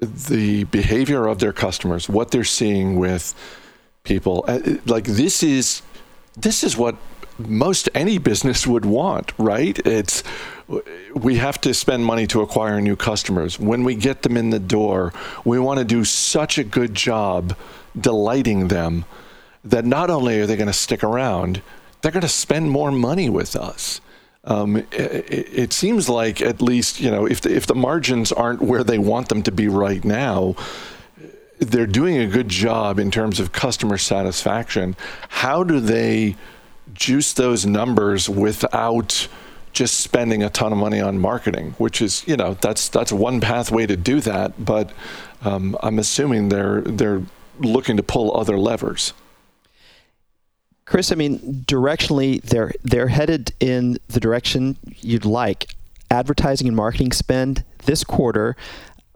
the 0.00 0.64
behavior 0.64 1.26
of 1.26 1.38
their 1.38 1.52
customers, 1.52 2.08
what 2.08 2.30
they're 2.30 2.44
seeing 2.44 2.96
with 2.98 3.34
people. 4.04 4.44
Uh, 4.46 4.60
like 4.86 5.04
this 5.04 5.42
is 5.42 5.82
this 6.36 6.62
is 6.62 6.76
what 6.76 6.96
most 7.38 7.88
any 7.94 8.18
business 8.18 8.66
would 8.66 8.84
want, 8.84 9.32
right? 9.38 9.78
It's 9.86 10.22
we 11.14 11.36
have 11.36 11.60
to 11.62 11.72
spend 11.72 12.04
money 12.04 12.26
to 12.28 12.42
acquire 12.42 12.80
new 12.80 12.96
customers. 12.96 13.58
When 13.58 13.84
we 13.84 13.94
get 13.94 14.22
them 14.22 14.36
in 14.36 14.50
the 14.50 14.58
door, 14.58 15.12
we 15.44 15.58
want 15.58 15.78
to 15.78 15.84
do 15.84 16.04
such 16.04 16.58
a 16.58 16.64
good 16.64 16.94
job 16.94 17.56
delighting 17.98 18.68
them 18.68 19.04
that 19.64 19.84
not 19.84 20.10
only 20.10 20.40
are 20.40 20.46
they 20.46 20.56
going 20.56 20.68
to 20.68 20.72
stick 20.72 21.02
around, 21.02 21.62
they're 22.00 22.12
going 22.12 22.22
to 22.22 22.28
spend 22.28 22.70
more 22.70 22.90
money 22.92 23.28
with 23.28 23.56
us 23.56 24.00
um, 24.48 24.76
it, 24.76 24.88
it, 24.92 25.72
seems 25.74 26.08
like 26.08 26.40
at 26.40 26.62
least 26.62 27.00
you 27.00 27.10
know 27.10 27.26
if 27.26 27.42
the, 27.42 27.54
if 27.54 27.66
the 27.66 27.74
margins 27.74 28.32
aren't 28.32 28.62
where 28.62 28.82
they 28.82 28.98
want 28.98 29.28
them 29.28 29.42
to 29.42 29.52
be 29.52 29.68
right 29.68 30.02
now, 30.02 30.56
they're 31.58 31.86
doing 31.86 32.16
a 32.16 32.26
good 32.26 32.48
job 32.48 32.98
in 32.98 33.10
terms 33.10 33.40
of 33.40 33.52
customer 33.52 33.98
satisfaction. 33.98 34.96
How 35.28 35.64
do 35.64 35.80
they 35.80 36.36
juice 36.94 37.34
those 37.34 37.66
numbers 37.66 38.26
without 38.26 39.28
just 39.74 40.00
spending 40.00 40.42
a 40.42 40.48
ton 40.48 40.72
of 40.72 40.78
money 40.78 41.00
on 41.02 41.18
marketing? 41.18 41.74
Which 41.76 42.00
is 42.00 42.26
you 42.26 42.38
know 42.38 42.54
that's 42.54 42.88
that's 42.88 43.12
one 43.12 43.42
pathway 43.42 43.84
to 43.84 43.98
do 43.98 44.22
that, 44.22 44.64
but 44.64 44.92
um, 45.42 45.76
I'm 45.82 45.98
assuming 45.98 46.48
they're 46.48 46.80
they're 46.80 47.22
looking 47.58 47.98
to 47.98 48.02
pull 48.02 48.34
other 48.34 48.58
levers. 48.58 49.12
Chris, 50.88 51.12
I 51.12 51.16
mean, 51.16 51.38
directionally, 51.66 52.40
they're 52.40 52.72
they're 52.82 53.08
headed 53.08 53.52
in 53.60 53.98
the 54.08 54.20
direction 54.20 54.78
you'd 55.00 55.26
like. 55.26 55.74
Advertising 56.10 56.66
and 56.66 56.74
marketing 56.74 57.12
spend 57.12 57.62
this 57.84 58.04
quarter, 58.04 58.56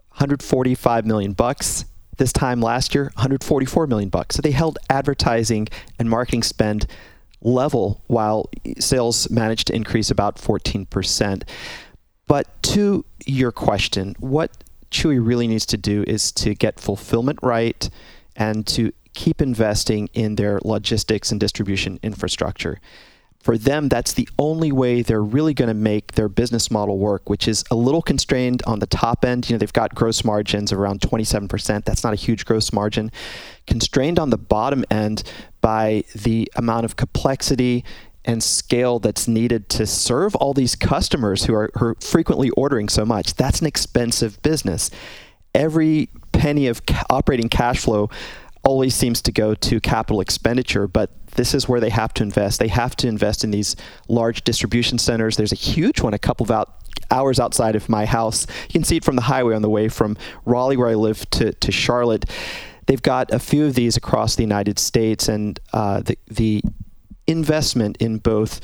145 0.09 1.07
million 1.07 1.33
bucks. 1.33 1.85
This 2.17 2.31
time 2.31 2.61
last 2.61 2.93
year, 2.93 3.05
144 3.15 3.87
million 3.87 4.09
bucks. 4.09 4.35
So 4.35 4.43
they 4.43 4.51
held 4.51 4.77
advertising 4.87 5.67
and 5.97 6.07
marketing 6.07 6.43
spend 6.43 6.85
level 7.41 8.03
while 8.05 8.51
sales 8.77 9.31
managed 9.31 9.65
to 9.67 9.75
increase 9.75 10.11
about 10.11 10.35
14%. 10.35 11.41
But 12.27 12.61
to 12.63 13.03
your 13.25 13.51
question, 13.51 14.15
what 14.19 14.63
Chewy 14.91 15.25
really 15.25 15.47
needs 15.47 15.65
to 15.65 15.77
do 15.77 16.03
is 16.05 16.31
to 16.33 16.53
get 16.53 16.79
fulfillment 16.79 17.39
right 17.41 17.89
and 18.35 18.67
to 18.67 18.93
keep 19.13 19.41
investing 19.41 20.09
in 20.13 20.35
their 20.35 20.59
logistics 20.63 21.31
and 21.31 21.39
distribution 21.39 21.99
infrastructure. 22.03 22.79
For 23.43 23.57
them, 23.57 23.89
that's 23.89 24.13
the 24.13 24.27
only 24.39 24.71
way 24.71 25.01
they're 25.01 25.21
really 25.21 25.53
going 25.53 25.67
to 25.67 25.73
make 25.73 26.13
their 26.13 26.29
business 26.29 26.71
model 26.71 26.97
work, 26.97 27.29
which 27.29 27.45
is 27.45 27.65
a 27.69 27.75
little 27.75 28.01
constrained 28.01 28.63
on 28.65 28.79
the 28.79 28.87
top 28.87 29.25
end. 29.25 29.49
You 29.49 29.55
know, 29.55 29.57
they've 29.57 29.73
got 29.73 29.93
gross 29.93 30.23
margins 30.23 30.71
around 30.71 31.01
27%. 31.01 31.83
That's 31.83 32.05
not 32.05 32.13
a 32.13 32.15
huge 32.15 32.45
gross 32.45 32.71
margin. 32.71 33.11
Constrained 33.67 34.17
on 34.17 34.29
the 34.29 34.37
bottom 34.37 34.85
end 34.89 35.23
by 35.59 36.05
the 36.15 36.49
amount 36.55 36.85
of 36.85 36.95
complexity 36.95 37.83
and 38.23 38.41
scale 38.41 38.99
that's 38.99 39.27
needed 39.27 39.67
to 39.67 39.85
serve 39.85 40.35
all 40.37 40.53
these 40.53 40.77
customers 40.77 41.43
who 41.43 41.53
are, 41.53 41.69
who 41.77 41.87
are 41.87 41.95
frequently 41.95 42.49
ordering 42.51 42.87
so 42.87 43.03
much. 43.03 43.35
That's 43.35 43.59
an 43.59 43.67
expensive 43.67 44.41
business. 44.41 44.89
Every 45.53 46.07
penny 46.31 46.67
of 46.67 46.81
operating 47.09 47.49
cash 47.49 47.79
flow 47.79 48.09
always 48.63 48.95
seems 48.95 49.21
to 49.21 49.31
go 49.31 49.53
to 49.53 49.79
capital 49.81 50.21
expenditure, 50.21 50.87
but 50.87 51.09
this 51.35 51.53
is 51.53 51.67
where 51.67 51.79
they 51.79 51.89
have 51.89 52.13
to 52.13 52.23
invest. 52.23 52.59
They 52.59 52.69
have 52.69 52.95
to 52.97 53.07
invest 53.07 53.43
in 53.43 53.51
these 53.51 53.75
large 54.07 54.43
distribution 54.43 54.97
centers. 54.97 55.35
There's 55.35 55.51
a 55.51 55.55
huge 55.55 56.01
one 56.01 56.13
a 56.13 56.19
couple 56.19 56.45
of 56.45 56.51
out, 56.51 56.75
hours 57.11 57.39
outside 57.39 57.75
of 57.75 57.89
my 57.89 58.05
house. 58.05 58.47
You 58.67 58.73
can 58.73 58.83
see 58.83 58.97
it 58.97 59.03
from 59.03 59.15
the 59.15 59.23
highway 59.23 59.55
on 59.55 59.61
the 59.61 59.69
way 59.69 59.89
from 59.89 60.17
Raleigh, 60.45 60.77
where 60.77 60.89
I 60.89 60.95
live, 60.95 61.29
to, 61.31 61.51
to 61.51 61.71
Charlotte. 61.71 62.25
They've 62.85 63.01
got 63.01 63.33
a 63.33 63.39
few 63.39 63.65
of 63.65 63.75
these 63.75 63.97
across 63.97 64.35
the 64.35 64.43
United 64.43 64.79
States, 64.79 65.27
and 65.27 65.59
uh, 65.73 66.01
the, 66.01 66.17
the 66.27 66.61
investment 67.27 67.97
in 67.97 68.17
both 68.17 68.61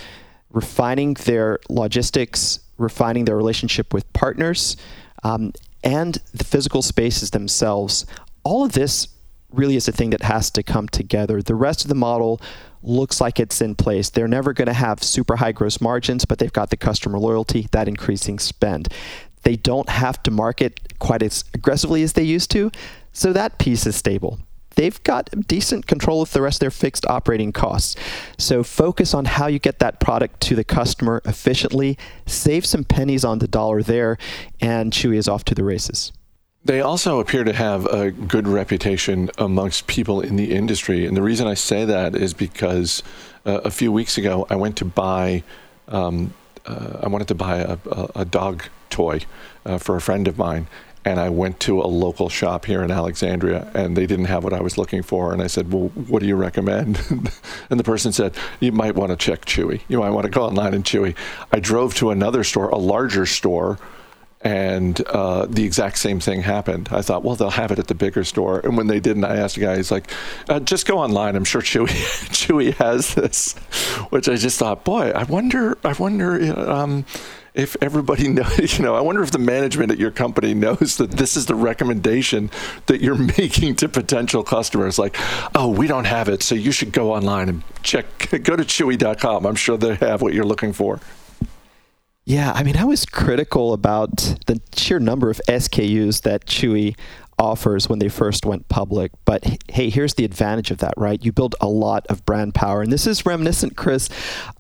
refining 0.52 1.14
their 1.14 1.60
logistics, 1.70 2.60
refining 2.78 3.26
their 3.26 3.38
relationship 3.38 3.94
with 3.94 4.12
partners, 4.14 4.78
um, 5.24 5.52
and 5.84 6.16
the 6.34 6.44
physical 6.44 6.82
spaces 6.82 7.32
themselves. 7.32 8.06
All 8.44 8.66
of 8.66 8.72
this 8.72 9.08
really 9.52 9.76
is 9.76 9.88
a 9.88 9.92
thing 9.92 10.12
that 10.12 10.24
has 10.24 10.52
to 10.52 10.64
come 10.64 10.88
together. 10.88 11.42
The 11.42 11.56
rest 11.56 11.84
of 11.84 11.90
the 11.90 11.96
model 11.96 12.40
looks 12.82 13.20
like 13.20 13.40
it's 13.40 13.62
in 13.62 13.76
place. 13.76 14.10
They're 14.10 14.28
never 14.28 14.54
going 14.54 14.68
to 14.68 14.74
have 14.74 15.04
super 15.04 15.38
high 15.38 15.52
gross 15.52 15.82
margins, 15.82 16.26
but 16.26 16.40
they've 16.40 16.54
got 16.54 16.70
the 16.70 16.78
customer 16.78 17.20
loyalty, 17.20 17.68
that 17.72 17.88
increasing 17.88 18.40
spend. 18.40 18.90
They 19.44 19.56
don't 19.56 19.90
have 19.90 20.22
to 20.24 20.32
market 20.32 21.00
quite 21.00 21.24
as 21.24 21.44
aggressively 21.54 22.04
as 22.04 22.14
they 22.14 22.24
used 22.24 22.52
to, 22.52 22.72
so 23.12 23.34
that 23.34 23.58
piece 23.58 23.86
is 23.86 23.96
stable. 23.96 24.40
They've 24.76 25.02
got 25.04 25.30
decent 25.48 25.88
control 25.88 26.22
of 26.22 26.32
the 26.32 26.42
rest 26.42 26.58
of 26.58 26.60
their 26.62 26.72
fixed 26.72 27.06
operating 27.08 27.52
costs. 27.52 27.96
So 28.38 28.64
focus 28.64 29.14
on 29.14 29.26
how 29.26 29.48
you 29.48 29.60
get 29.60 29.80
that 29.80 30.00
product 30.00 30.40
to 30.42 30.56
the 30.56 30.64
customer 30.64 31.22
efficiently, 31.26 31.98
save 32.26 32.66
some 32.66 32.84
pennies 32.84 33.26
on 33.26 33.40
the 33.40 33.48
dollar 33.48 33.82
there, 33.82 34.18
and 34.62 34.94
Chewy 34.94 35.18
is 35.18 35.28
off 35.28 35.44
to 35.46 35.56
the 35.56 35.64
races. 35.64 36.14
They 36.70 36.82
also 36.82 37.20
appear 37.20 37.44
to 37.44 37.52
have 37.52 37.88
a 37.88 38.12
good 38.12 38.48
reputation 38.48 39.32
amongst 39.40 39.88
people 39.88 40.22
in 40.22 40.36
the 40.36 40.52
industry. 40.52 41.08
And 41.08 41.18
the 41.18 41.24
reason 41.24 41.48
I 41.48 41.56
say 41.56 41.84
that 41.86 42.16
is 42.16 42.36
because 42.36 43.02
uh, 43.44 43.62
a 43.64 43.72
few 43.72 43.92
weeks 43.92 44.20
ago, 44.20 44.46
I 44.52 44.56
went 44.56 44.78
to 44.78 44.86
buy, 44.86 45.42
um, 45.88 46.32
uh, 46.68 47.00
I 47.02 47.08
wanted 47.08 47.28
to 47.30 47.34
buy 47.34 47.58
a, 47.58 47.78
a, 47.90 48.10
a 48.18 48.26
dog 48.26 48.66
toy 48.92 49.22
uh, 49.66 49.80
for 49.80 49.96
a 49.96 50.02
friend 50.02 50.28
of 50.28 50.38
mine. 50.38 50.68
And 51.06 51.20
I 51.20 51.30
went 51.30 51.60
to 51.62 51.82
a 51.82 51.90
local 51.90 52.30
shop 52.30 52.66
here 52.66 52.84
in 52.84 52.92
Alexandria, 52.92 53.72
and 53.74 53.98
they 53.98 54.06
didn't 54.06 54.26
have 54.26 54.44
what 54.44 54.54
I 54.54 54.62
was 54.62 54.78
looking 54.78 55.02
for. 55.02 55.34
And 55.34 55.42
I 55.42 55.48
said, 55.48 55.74
"Well, 55.74 55.88
what 56.08 56.20
do 56.20 56.28
you 56.28 56.36
recommend?" 56.36 57.00
and 57.72 57.80
the 57.80 57.84
person 57.84 58.12
said, 58.12 58.36
"You 58.60 58.74
might 58.74 58.94
want 58.94 59.10
to 59.10 59.18
check 59.18 59.46
Chewy. 59.46 59.82
You 59.88 59.98
might 59.98 60.12
want 60.12 60.26
to 60.26 60.30
go 60.30 60.44
online 60.44 60.76
and 60.76 60.84
Chewy." 60.84 61.16
I 61.52 61.60
drove 61.60 61.96
to 61.96 62.12
another 62.12 62.44
store, 62.44 62.70
a 62.70 62.78
larger 62.78 63.26
store, 63.26 63.80
and 64.42 65.02
uh, 65.08 65.46
the 65.48 65.66
exact 65.66 65.98
same 65.98 66.20
thing 66.20 66.42
happened. 66.42 66.90
I 66.92 67.02
thought, 67.02 67.24
well, 67.24 67.36
they'll 67.36 67.50
have 67.50 67.72
it 67.72 67.80
at 67.80 67.88
the 67.88 67.96
bigger 67.96 68.24
store. 68.24 68.60
And 68.62 68.78
when 68.78 68.88
they 68.88 69.00
didn't, 69.00 69.26
I 69.26 69.36
asked 69.36 69.58
a 69.58 69.60
guy, 69.60 69.76
he's 69.76 69.92
like, 69.92 70.10
uh, 70.48 70.62
just 70.62 70.88
go 70.88 70.98
online. 70.98 71.36
I'm 71.36 71.44
sure 71.44 71.62
Chewy, 71.62 71.88
Chewy 72.30 72.74
has 72.76 73.16
this, 73.16 73.54
which 74.12 74.30
I 74.30 74.36
just 74.36 74.58
thought, 74.58 74.86
boy, 74.86 75.12
I 75.12 75.24
wonder, 75.24 75.78
I 75.84 75.92
wonder 75.94 76.58
um, 76.70 77.06
if 77.54 77.76
everybody 77.82 78.28
knows, 78.30 78.78
you 78.78 78.86
know, 78.86 78.96
I 78.96 79.02
wonder 79.02 79.22
if 79.22 79.32
the 79.32 79.40
management 79.40 79.92
at 79.92 80.00
your 80.00 80.12
company 80.12 80.54
knows 80.54 80.96
that 80.98 81.12
this 81.12 81.36
is 81.36 81.46
the 81.46 81.56
recommendation 81.56 82.50
that 82.86 83.02
you're 83.02 83.16
making 83.38 83.76
to 83.78 83.90
potential 83.90 84.44
customers. 84.44 84.98
Like, 84.98 85.18
oh, 85.54 85.68
we 85.68 85.86
don't 85.88 86.06
have 86.06 86.30
it, 86.30 86.44
so 86.44 86.56
you 86.56 86.72
should 86.72 86.94
go 86.94 87.14
online 87.14 87.50
and 87.50 87.64
check, 87.84 88.30
go 88.44 88.56
to 88.56 88.64
chewy.com. 88.64 89.46
I'm 89.46 89.56
sure 89.56 89.78
they 89.78 89.96
have 89.96 90.22
what 90.22 90.34
you're 90.34 90.46
looking 90.46 90.72
for. 90.72 91.02
Yeah, 92.30 92.52
I 92.54 92.62
mean, 92.62 92.78
I 92.78 92.84
was 92.84 93.08
critical 93.08 93.74
about 93.74 94.18
the 94.46 94.62
sheer 94.76 95.00
number 95.00 95.32
of 95.32 95.42
SKUs 95.48 96.22
that 96.22 96.46
Chewy 96.46 96.96
offers 97.40 97.90
when 97.90 97.98
they 97.98 98.08
first 98.08 98.46
went 98.46 98.70
public. 98.70 99.12
But 99.26 99.44
hey, 99.68 99.90
here's 99.90 100.14
the 100.14 100.26
advantage 100.26 100.70
of 100.70 100.78
that, 100.78 100.94
right? 100.96 101.26
You 101.26 101.32
build 101.32 101.56
a 101.60 101.68
lot 101.68 102.06
of 102.06 102.24
brand 102.28 102.54
power. 102.54 102.84
And 102.84 102.92
this 102.92 103.08
is 103.08 103.26
reminiscent, 103.26 103.76
Chris, 103.76 104.10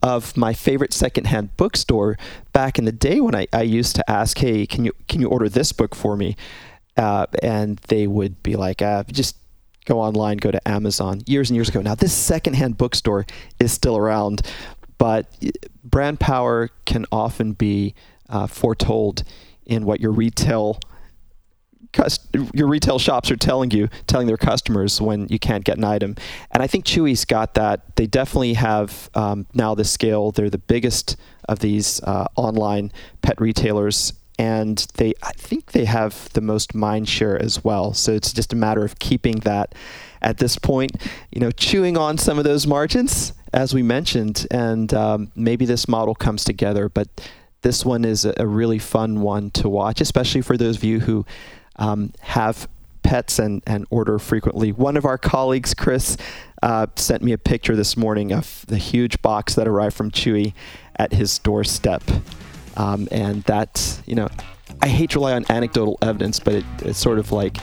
of 0.01 0.35
my 0.35 0.51
favorite 0.51 0.93
secondhand 0.93 1.55
bookstore 1.57 2.17
back 2.53 2.79
in 2.79 2.85
the 2.85 2.91
day 2.91 3.21
when 3.21 3.35
I, 3.35 3.45
I 3.53 3.61
used 3.61 3.95
to 3.97 4.09
ask, 4.09 4.39
hey, 4.39 4.65
can 4.65 4.83
you 4.83 4.93
can 5.07 5.21
you 5.21 5.27
order 5.29 5.47
this 5.47 5.71
book 5.71 5.93
for 5.93 6.17
me? 6.17 6.35
Uh, 6.97 7.27
and 7.43 7.77
they 7.89 8.07
would 8.07 8.41
be 8.41 8.55
like, 8.55 8.81
uh, 8.81 9.03
just 9.11 9.35
go 9.85 9.99
online, 9.99 10.37
go 10.37 10.49
to 10.49 10.67
Amazon. 10.67 11.21
Years 11.27 11.51
and 11.51 11.55
years 11.55 11.69
ago. 11.69 11.81
Now, 11.83 11.93
this 11.93 12.13
secondhand 12.13 12.79
bookstore 12.79 13.27
is 13.59 13.71
still 13.71 13.95
around, 13.95 14.41
but 14.99 15.25
brand 15.83 16.19
power 16.19 16.69
can 16.85 17.07
often 17.11 17.53
be 17.53 17.95
uh, 18.29 18.45
foretold 18.45 19.23
in 19.65 19.85
what 19.85 19.99
your 19.99 20.11
retail 20.11 20.79
your 22.53 22.67
retail 22.67 22.99
shops 22.99 23.31
are 23.31 23.35
telling 23.35 23.71
you, 23.71 23.89
telling 24.05 24.27
their 24.27 24.37
customers 24.37 25.01
when 25.01 25.27
you 25.27 25.39
can't 25.39 25.63
get 25.63 25.77
an 25.77 25.83
item. 25.83 26.15
And 26.51 26.61
I 26.61 26.67
think 26.67 26.85
Chewy's 26.85 27.25
got 27.25 27.55
that. 27.55 27.95
They 27.95 28.05
definitely 28.05 28.53
have 28.53 29.09
um, 29.15 29.47
now 29.55 29.73
the 29.73 29.83
scale. 29.83 30.31
They're 30.31 30.51
the 30.51 30.59
biggest 30.59 31.17
of 31.47 31.59
these 31.59 31.99
uh, 32.03 32.27
online 32.35 32.91
pet 33.23 33.41
retailers, 33.41 34.13
and 34.37 34.85
they 34.95 35.13
I 35.23 35.31
think 35.31 35.71
they 35.71 35.85
have 35.85 36.31
the 36.33 36.41
most 36.41 36.75
mind 36.75 37.09
share 37.09 37.41
as 37.41 37.63
well. 37.63 37.93
So 37.93 38.11
it's 38.11 38.33
just 38.33 38.53
a 38.53 38.55
matter 38.55 38.85
of 38.85 38.99
keeping 38.99 39.39
that 39.39 39.73
at 40.21 40.37
this 40.37 40.57
point, 40.57 40.91
you 41.31 41.39
know, 41.39 41.51
chewing 41.51 41.97
on 41.97 42.17
some 42.17 42.37
of 42.37 42.43
those 42.43 42.67
margins 42.67 43.33
as 43.53 43.73
we 43.73 43.81
mentioned, 43.81 44.45
and 44.51 44.93
um, 44.93 45.31
maybe 45.35 45.65
this 45.65 45.87
model 45.87 46.15
comes 46.15 46.43
together. 46.43 46.89
But 46.89 47.07
this 47.61 47.83
one 47.83 48.05
is 48.05 48.25
a, 48.25 48.47
really 48.47 48.79
fun 48.79 49.21
one 49.21 49.51
to 49.51 49.67
watch, 49.67 50.01
especially 50.01 50.41
for 50.41 50.55
those 50.55 50.77
of 50.77 50.83
you 50.83 50.99
who 50.99 51.25
um, 51.75 52.13
have 52.21 52.69
pets 53.03 53.39
and, 53.39 53.61
and 53.65 53.85
order 53.89 54.19
frequently. 54.19 54.71
One 54.71 54.97
of 54.97 55.05
our 55.05 55.17
colleagues, 55.17 55.73
Chris, 55.73 56.15
uh, 56.61 56.87
sent 56.95 57.23
me 57.23 57.33
a 57.33 57.37
picture 57.37 57.75
this 57.75 57.97
morning 57.97 58.31
of 58.31 58.65
the 58.67 58.77
huge 58.77 59.21
box 59.21 59.55
that 59.55 59.67
arrived 59.67 59.95
from 59.95 60.11
Chewy 60.11 60.53
at 60.95 61.13
his 61.13 61.39
doorstep. 61.39 62.03
Um, 62.77 63.07
and 63.11 63.43
that, 63.43 64.01
you 64.05 64.15
know, 64.15 64.29
I 64.81 64.87
hate 64.87 65.09
to 65.11 65.19
rely 65.19 65.33
on 65.33 65.45
anecdotal 65.49 65.97
evidence, 66.01 66.39
but 66.39 66.55
it, 66.55 66.65
it's 66.79 66.99
sort 66.99 67.19
of 67.19 67.31
like 67.31 67.57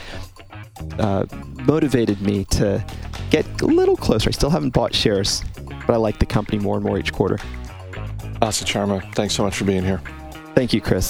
uh, 0.99 1.25
motivated 1.65 2.21
me 2.21 2.45
to 2.45 2.83
get 3.29 3.45
a 3.61 3.65
little 3.65 3.97
closer. 3.97 4.29
I 4.29 4.31
still 4.31 4.49
haven't 4.49 4.71
bought 4.71 4.93
shares, 4.93 5.43
but 5.85 5.93
I 5.93 5.97
like 5.97 6.19
the 6.19 6.25
company 6.25 6.59
more 6.59 6.75
and 6.75 6.85
more 6.85 6.97
each 6.97 7.13
quarter. 7.13 7.37
Asit 8.41 8.65
Sharma, 8.65 9.13
thanks 9.15 9.33
so 9.33 9.43
much 9.43 9.55
for 9.55 9.65
being 9.65 9.83
here. 9.83 10.01
Thank 10.55 10.73
you, 10.73 10.81
Chris. 10.81 11.09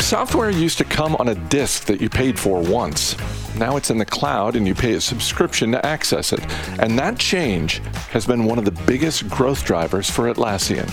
Software 0.00 0.48
used 0.48 0.78
to 0.78 0.84
come 0.84 1.16
on 1.16 1.28
a 1.28 1.34
disk 1.34 1.84
that 1.84 2.00
you 2.00 2.08
paid 2.08 2.38
for 2.38 2.62
once. 2.62 3.14
Now 3.56 3.76
it's 3.76 3.90
in 3.90 3.98
the 3.98 4.06
cloud 4.06 4.56
and 4.56 4.66
you 4.66 4.74
pay 4.74 4.94
a 4.94 5.00
subscription 5.00 5.70
to 5.72 5.84
access 5.84 6.32
it. 6.32 6.40
And 6.80 6.98
that 6.98 7.18
change 7.18 7.78
has 8.10 8.24
been 8.24 8.44
one 8.44 8.58
of 8.58 8.64
the 8.64 8.70
biggest 8.86 9.28
growth 9.28 9.66
drivers 9.66 10.08
for 10.08 10.32
Atlassian. 10.32 10.88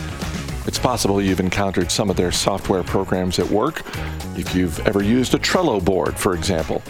It's 0.68 0.80
possible 0.80 1.22
you've 1.22 1.40
encountered 1.40 1.92
some 1.92 2.10
of 2.10 2.16
their 2.16 2.32
software 2.32 2.84
programs 2.84 3.38
at 3.38 3.48
work, 3.48 3.84
if 4.36 4.56
you've 4.56 4.80
ever 4.88 5.04
used 5.04 5.36
a 5.36 5.38
Trello 5.38 5.84
board, 5.84 6.18
for 6.18 6.34
example. 6.34 6.82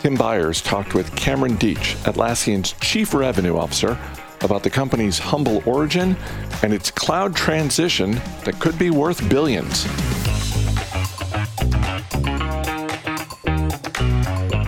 Tim 0.00 0.16
Beyers 0.16 0.60
talked 0.60 0.94
with 0.94 1.14
Cameron 1.16 1.56
Deatsch, 1.56 1.96
Atlassian's 2.04 2.74
Chief 2.74 3.14
Revenue 3.14 3.56
Officer, 3.56 3.98
about 4.42 4.62
the 4.62 4.68
company's 4.68 5.18
humble 5.18 5.62
origin 5.64 6.14
and 6.62 6.74
its 6.74 6.90
cloud 6.90 7.34
transition 7.34 8.12
that 8.44 8.60
could 8.60 8.78
be 8.78 8.90
worth 8.90 9.26
billions. 9.30 9.84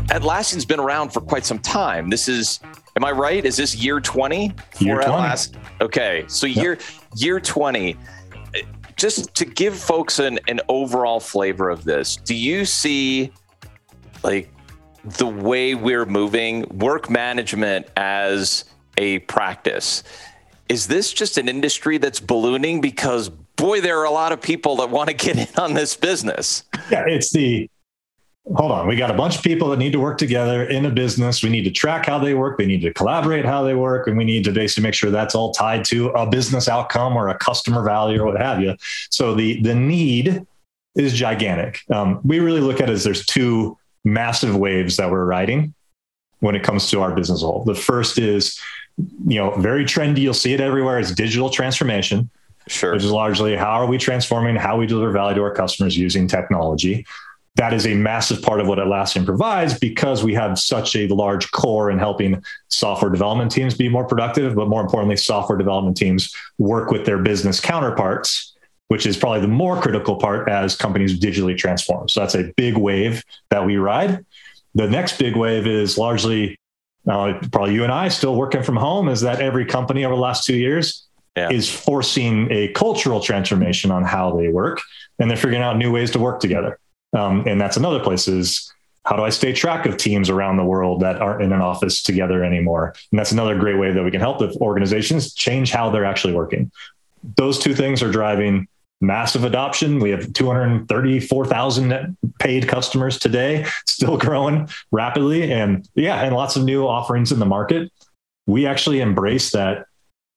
Atlassian's 0.09 0.65
been 0.65 0.81
around 0.81 1.11
for 1.11 1.21
quite 1.21 1.45
some 1.45 1.59
time. 1.59 2.09
This 2.09 2.29
is, 2.29 2.61
am 2.97 3.05
I 3.05 3.13
right? 3.13 3.45
Is 3.45 3.57
this 3.59 3.77
year 3.77 4.01
20 4.01 4.55
for 4.71 4.85
year 4.85 4.95
20. 4.97 5.11
Atlassian? 5.11 5.57
Okay, 5.83 6.25
so 6.29 6.47
yep. 6.47 6.57
year 6.57 6.79
year 7.15 7.41
20. 7.41 7.97
Just 8.99 9.35
to 9.37 9.45
give 9.45 9.79
folks 9.79 10.19
an, 10.19 10.39
an 10.49 10.61
overall 10.69 11.21
flavor 11.21 11.71
of 11.71 11.85
this, 11.85 12.17
do 12.17 12.35
you 12.35 12.65
see 12.65 13.33
like 14.23 14.53
the 15.05 15.27
way 15.27 15.75
we're 15.75 16.05
moving 16.05 16.67
work 16.79 17.09
management 17.09 17.87
as 17.97 18.65
a 18.99 19.21
practice? 19.21 20.03
Is 20.69 20.89
this 20.89 21.13
just 21.13 21.39
an 21.39 21.49
industry 21.49 21.97
that's 21.97 22.21
ballooning 22.21 22.81
because 22.81 23.31
boy, 23.57 23.81
there 23.81 23.99
are 24.01 24.05
a 24.05 24.11
lot 24.11 24.33
of 24.33 24.41
people 24.41 24.77
that 24.77 24.91
want 24.91 25.09
to 25.09 25.15
get 25.15 25.37
in 25.37 25.63
on 25.63 25.75
this 25.75 25.97
business? 25.97 26.65
Yeah, 26.91 27.05
it's 27.07 27.31
the 27.33 27.71
hold 28.55 28.73
on, 28.73 28.87
we 28.87 28.97
got 28.97 29.11
a 29.11 29.15
bunch 29.15 29.37
of 29.37 29.43
people 29.43 29.69
that 29.69 29.79
need 29.79 29.93
to 29.93 30.01
work 30.01 30.19
together 30.19 30.65
in 30.65 30.87
a 30.87 30.91
business. 30.91 31.43
We 31.43 31.51
need 31.51 31.65
to 31.65 31.71
track 31.71 32.07
how 32.07 32.19
they 32.19 32.35
work. 32.35 32.59
They 32.59 32.67
need 32.67 32.81
to 32.83 32.93
collaborate 32.95 33.45
how 33.45 33.63
they 33.63 33.75
work. 33.75 34.07
And 34.07 34.17
we 34.17 34.25
need 34.25 34.45
to 34.45 34.53
basically 34.53 34.85
make 34.85 34.95
sure 34.95 35.11
that's 35.11 35.35
all 35.35 35.53
tied 35.53 35.85
to 35.87 36.09
a 36.11 36.29
business 36.29 36.69
outcome 36.69 37.17
or 37.17 37.29
a 37.29 37.39
customer 37.39 37.83
value 37.83 38.23
or 38.23 38.27
what 38.27 38.41
have 38.41 38.63
you. 38.63 38.75
So 39.11 39.35
the, 39.35 39.61
the 39.63 39.75
need 39.75 40.47
is 40.97 41.13
gigantic. 41.13 41.81
Um, 41.91 42.21
we 42.25 42.41
really 42.41 42.61
look 42.61 42.81
at 42.81 42.89
it 42.89 42.93
as 42.93 43.05
there's 43.05 43.27
two 43.27 43.77
massive 44.05 44.57
waves 44.57 44.97
that 44.97 45.11
we're 45.11 45.25
riding 45.25 45.75
when 46.41 46.55
it 46.55 46.63
comes 46.63 46.89
to 46.91 47.03
our 47.03 47.15
business 47.15 47.43
whole. 47.43 47.65
The 47.65 47.75
first 47.75 48.19
is, 48.19 48.59
you 49.27 49.39
know, 49.39 49.51
very 49.57 49.85
trendy. 49.85 50.21
You'll 50.21 50.35
see 50.35 50.55
it 50.55 50.61
everywhere. 50.61 50.99
It's 50.99 51.13
digital 51.13 51.51
transformation. 51.51 52.31
Sure. 52.67 52.93
Which 52.93 53.05
is 53.05 53.11
largely 53.11 53.57
how 53.57 53.73
are 53.73 53.87
we 53.87 53.97
transforming 53.97 54.55
how 54.57 54.77
we 54.77 54.87
deliver 54.87 55.11
value 55.11 55.37
to 55.37 55.43
our 55.43 55.55
customers 55.55 55.97
using 55.97 56.29
technology 56.29 57.07
that 57.59 57.75
is 57.75 57.87
a 57.89 57.95
massive 57.95 58.41
part 58.41 58.61
of 58.61 58.69
what 58.69 58.79
Atlassian 58.79 59.27
provides 59.27 59.77
because 59.77 60.23
we 60.23 60.33
have 60.33 60.61
such 60.61 60.95
a 60.95 61.09
large 61.09 61.51
core 61.51 61.91
in 61.91 61.99
helping 61.99 62.41
software 62.69 63.11
development 63.11 63.51
teams 63.51 63.75
be 63.75 63.89
more 63.89 64.07
productive, 64.07 64.55
but 64.55 64.69
more 64.69 64.81
importantly, 64.81 65.17
software 65.17 65.59
development 65.59 65.97
teams 65.97 66.33
work 66.59 66.93
with 66.93 67.05
their 67.05 67.19
business 67.19 67.59
counterparts, 67.59 68.55
which 68.87 69.07
is 69.07 69.17
probably 69.17 69.41
the 69.41 69.49
more 69.49 69.81
critical 69.81 70.15
part 70.15 70.49
as 70.49 70.77
companies 70.77 71.19
digitally 71.19 71.59
transform. 71.59 72.09
So 72.09 72.21
that's 72.21 72.37
a 72.37 72.53
big 72.57 72.77
wave 72.77 73.25
that 73.51 73.67
we 73.67 73.77
ride. 73.77 74.25
The 74.77 74.89
next 74.89 75.19
big 75.19 75.35
wave 75.35 75.67
is 75.67 75.99
largely 75.99 76.61
uh, 77.09 77.41
probably 77.51 77.75
you 77.75 77.83
and 77.83 77.93
I 77.93 78.07
still 78.07 78.37
working 78.37 78.63
from 78.63 78.77
home, 78.77 79.09
is 79.09 79.23
that 79.23 79.41
every 79.41 79.67
company 79.67 80.05
over 80.05 80.15
the 80.15 80.21
last 80.21 80.45
two 80.45 80.57
years 80.57 81.09
yeah. 81.37 81.51
is 81.51 81.69
forcing 81.69 82.47
a 82.53 82.69
cultural 82.69 83.21
transformation 83.21 83.91
on 83.91 84.05
how 84.05 84.37
they 84.37 84.47
work, 84.47 84.81
and 85.19 85.29
they're 85.29 85.37
figuring 85.37 85.63
out 85.63 85.77
new 85.77 85.91
ways 85.91 86.13
to 86.13 86.21
work 86.21 86.39
together. 86.39 86.79
Um, 87.13 87.45
and 87.47 87.61
that's 87.61 87.77
another 87.77 88.01
place 88.01 88.29
is 88.29 88.73
how 89.05 89.17
do 89.17 89.23
I 89.23 89.31
stay 89.31 89.55
track 89.55 89.87
of 89.87 89.97
teams 89.97 90.29
around 90.29 90.59
the 90.59 90.65
world 90.65 91.01
that 91.01 91.21
aren't 91.21 91.43
in 91.43 91.53
an 91.53 91.63
office 91.63 92.03
together 92.03 92.45
anymore? 92.45 92.95
And 93.11 93.19
that's 93.19 93.33
another 93.33 93.59
great 93.59 93.79
way 93.79 93.91
that 93.91 94.05
we 94.05 94.11
can 94.11 94.21
help 94.21 94.39
the 94.39 94.55
organizations 94.61 95.33
change 95.33 95.71
how 95.71 95.89
they're 95.89 96.05
actually 96.05 96.35
working. 96.35 96.71
Those 97.37 97.59
two 97.59 97.75
things 97.75 98.03
are 98.03 98.13
driving 98.13 98.69
massive 99.01 99.45
adoption. 99.45 99.99
We 99.99 100.11
have 100.11 100.33
234,000 100.33 102.17
paid 102.39 102.69
customers 102.69 103.19
today, 103.19 103.67
still 103.87 104.19
growing 104.19 104.69
rapidly. 104.91 105.53
And 105.53 105.89
yeah, 105.95 106.23
and 106.23 106.35
lots 106.35 106.57
of 106.57 106.65
new 106.65 106.87
offerings 106.87 107.33
in 107.33 107.39
the 107.39 107.47
market. 107.47 107.91
We 108.47 108.67
actually 108.67 109.01
embrace 109.01 109.51
that. 109.53 109.87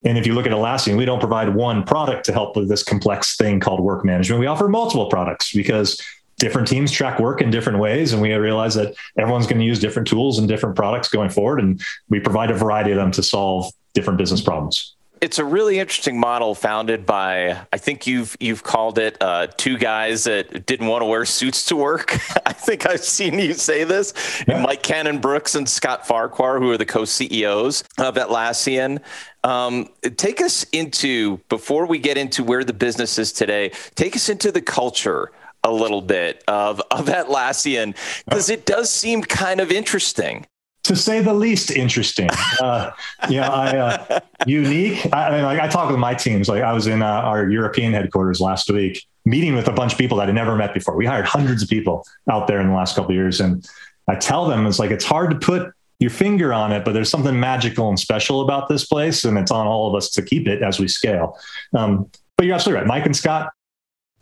And 0.04 0.18
if 0.18 0.26
you 0.26 0.34
look 0.34 0.48
at 0.48 0.52
Atlassian, 0.52 0.98
we 0.98 1.06
don't 1.06 1.20
provide 1.20 1.54
one 1.54 1.84
product 1.84 2.26
to 2.26 2.34
help 2.34 2.56
with 2.56 2.70
this 2.70 2.84
complex 2.84 3.36
thing 3.36 3.60
called 3.60 3.82
work 3.82 4.04
management. 4.04 4.40
We 4.40 4.48
offer 4.48 4.68
multiple 4.68 5.10
products 5.10 5.54
because 5.54 6.02
different 6.42 6.68
teams 6.68 6.92
track 6.92 7.20
work 7.20 7.40
in 7.40 7.52
different 7.52 7.78
ways 7.78 8.14
and 8.14 8.22
we 8.22 8.34
realize 8.34 8.74
that 8.74 8.96
everyone's 9.16 9.46
going 9.46 9.60
to 9.60 9.64
use 9.64 9.80
different 9.80 10.08
tools 10.08 10.40
and 10.40 10.48
different 10.48 10.76
products 10.76 11.08
going 11.08 11.30
forward 11.30 11.60
and 11.60 11.80
we 12.10 12.20
provide 12.20 12.50
a 12.50 12.54
variety 12.56 12.90
of 12.90 12.98
them 12.98 13.12
to 13.12 13.22
solve 13.22 13.72
different 13.94 14.18
business 14.18 14.42
problems 14.42 14.96
it's 15.22 15.38
a 15.38 15.46
really 15.46 15.78
interesting 15.78 16.20
model 16.20 16.56
founded 16.56 17.06
by 17.06 17.56
I 17.72 17.78
think 17.78 18.08
you've 18.08 18.36
you've 18.40 18.64
called 18.64 18.98
it 18.98 19.18
uh, 19.22 19.50
two 19.56 19.78
guys 19.78 20.24
that 20.24 20.66
didn't 20.66 20.88
want 20.88 21.04
to 21.04 21.06
wear 21.06 21.26
suits 21.26 21.66
to 21.66 21.76
work. 21.76 22.14
I 22.48 22.54
think 22.54 22.88
I've 22.88 23.04
seen 23.04 23.38
you 23.38 23.54
say 23.54 23.84
this. 23.84 24.44
Yeah. 24.48 24.64
Mike 24.64 24.82
Cannon 24.82 25.20
Brooks 25.20 25.54
and 25.54 25.70
Scott 25.70 26.08
Farquhar, 26.08 26.60
who 26.60 26.72
are 26.72 26.78
the 26.78 26.88
co-CEOs 26.88 27.84
of 28.00 28.16
Atlassian. 28.16 29.00
Um, 29.44 29.90
take 30.18 30.42
us 30.42 30.64
into 30.72 31.38
before 31.50 31.86
we 31.86 32.00
get 32.00 32.18
into 32.18 32.44
where 32.44 32.64
the 32.64 32.74
business 32.74 33.20
is 33.20 33.32
today. 33.32 33.74
Take 33.94 34.16
us 34.16 34.28
into 34.28 34.52
the 34.52 34.62
culture 34.62 35.32
a 35.64 35.72
little 35.72 36.02
bit 36.02 36.44
of, 36.48 36.82
of 36.92 37.06
Atlassian 37.06 37.96
because 38.26 38.50
it 38.50 38.66
does 38.66 38.90
seem 38.90 39.22
kind 39.22 39.60
of 39.60 39.72
interesting. 39.72 40.46
To 40.86 40.96
say 40.96 41.22
the 41.22 41.34
least, 41.34 41.70
interesting. 41.70 42.30
Uh, 42.60 42.92
I, 43.20 43.38
uh, 43.38 44.20
unique. 44.48 45.06
I, 45.14 45.40
I, 45.40 45.66
I, 45.66 45.68
talk 45.68 45.90
with 45.90 46.00
my 46.00 46.16
teams. 46.16 46.50
Like 46.50 46.64
I 46.64 46.74
was 46.74 46.88
in 46.88 47.04
uh, 47.04 47.06
our 47.06 47.48
European 47.50 47.94
headquarters 47.94 48.42
last 48.42 48.70
week, 48.70 49.06
meeting 49.26 49.54
with 49.54 49.68
a 49.68 49.72
bunch 49.72 49.94
of 49.94 50.00
people 50.00 50.18
that 50.18 50.28
I 50.28 50.32
never 50.32 50.56
met 50.56 50.74
before. 50.74 50.96
We 50.96 51.06
hired 51.06 51.26
hundreds 51.26 51.62
of 51.62 51.70
people 51.70 52.06
out 52.32 52.48
there 52.48 52.60
in 52.60 52.68
the 52.68 52.74
last 52.74 52.96
couple 52.96 53.14
years, 53.14 53.40
and 53.40 53.68
I 54.08 54.16
tell 54.16 54.48
them 54.48 54.66
it's 54.66 54.80
like 54.80 54.90
it's 54.90 55.06
hard 55.06 55.30
to 55.32 55.38
put 55.38 55.72
your 56.00 56.10
finger 56.10 56.52
on 56.52 56.72
it, 56.72 56.84
but 56.84 56.94
there's 56.94 57.10
something 57.10 57.40
magical 57.40 57.88
and 57.88 58.00
special 58.00 58.42
about 58.42 58.68
this 58.68 58.86
place, 58.86 59.24
and 59.24 59.38
it's 59.38 59.52
on 59.52 59.68
all 59.68 59.88
of 59.88 59.96
us 59.96 60.10
to 60.10 60.24
keep 60.24 60.48
it 60.48 60.64
as 60.64 60.80
we 60.80 60.88
scale. 60.88 61.38
Um, 61.76 62.10
but 62.38 62.48
you're 62.48 62.56
absolutely 62.56 62.82
right. 62.82 62.88
Mike 62.88 63.06
and 63.06 63.16
Scott 63.16 63.52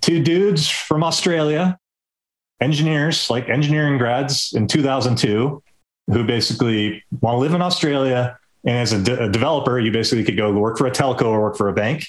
two 0.02 0.22
dudes 0.22 0.70
from 0.70 1.04
Australia, 1.04 1.78
engineers, 2.62 3.30
like 3.30 3.50
engineering 3.50 3.98
grads 3.98 4.54
in 4.54 4.68
2002, 4.68 5.64
who 6.08 6.24
basically 6.24 7.04
want 7.22 7.36
to 7.36 7.40
live 7.40 7.54
in 7.54 7.62
Australia. 7.62 8.38
And 8.66 8.78
as 8.78 8.94
a, 8.94 9.02
de- 9.02 9.24
a 9.26 9.30
developer, 9.30 9.80
you 9.80 9.92
basically 9.92 10.24
could 10.24 10.38
go 10.38 10.52
work 10.52 10.78
for 10.78 10.88
a 10.88 10.92
telco 10.92 11.26
or 11.26 11.42
work 11.42 11.58
for 11.58 11.70
a 11.70 11.74
bank. 11.74 12.08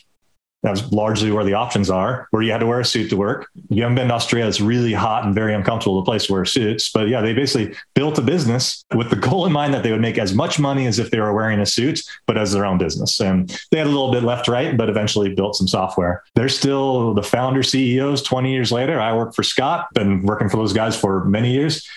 That's 0.63 0.93
largely 0.93 1.33
where 1.33 1.45
the 1.45 1.55
options 1.55 1.89
are, 1.89 2.29
where 2.31 2.43
you 2.43 2.53
had 2.53 2.59
to 2.59 2.67
wear 2.67 2.81
a 2.81 2.85
suit 2.85 3.09
to 3.11 3.17
work. 3.17 3.49
You 3.71 3.83
haven't 3.83 3.97
been 3.97 4.09
to 4.09 4.15
Australia, 4.15 4.47
it's 4.47 4.61
really 4.61 4.93
hot 4.93 5.25
and 5.25 5.35
very 5.35 5.55
uncomfortable, 5.55 5.97
the 6.01 6.05
place 6.05 6.27
to 6.27 6.35
wear 6.35 6.45
suits. 6.45 6.91
But 6.91 7.09
yeah, 7.09 7.23
they 7.23 7.33
basically 7.33 7.75
built 7.95 8.19
a 8.19 8.23
business 8.23 8.85
with 8.95 9.09
the 9.09 9.17
goal 9.17 9.47
in 9.47 9.53
mind 9.53 9.73
that 9.73 9.83
they 9.83 9.91
would 9.91 10.03
make 10.03 10.19
as 10.19 10.35
much 10.35 10.59
money 10.59 10.87
as 10.87 10.99
if 10.99 11.11
they 11.11 11.19
were 11.19 11.33
wearing 11.33 11.61
a 11.61 11.67
suit, 11.67 12.03
but 12.27 12.37
as 12.37 12.53
their 12.53 12.67
own 12.67 12.77
business. 12.77 13.21
And 13.21 13.49
they 13.71 13.79
had 13.79 13.87
a 13.87 13.91
little 13.91 14.13
bit 14.13 14.23
left, 14.23 14.49
right, 14.49 14.77
but 14.77 14.91
eventually 14.91 15.35
built 15.35 15.57
some 15.57 15.69
software. 15.69 16.23
They're 16.35 16.51
still 16.51 17.15
the 17.15 17.23
founder 17.23 17.63
CEOs 17.63 18.23
20 18.23 18.53
years 18.53 18.71
later. 18.71 19.01
I 19.01 19.17
work 19.17 19.35
for 19.35 19.43
Scott, 19.43 19.89
been 19.95 20.23
working 20.23 20.51
for 20.51 20.59
those 20.59 20.75
guys 20.75 20.99
for 20.99 21.25
many 21.25 21.53
years. 21.53 21.89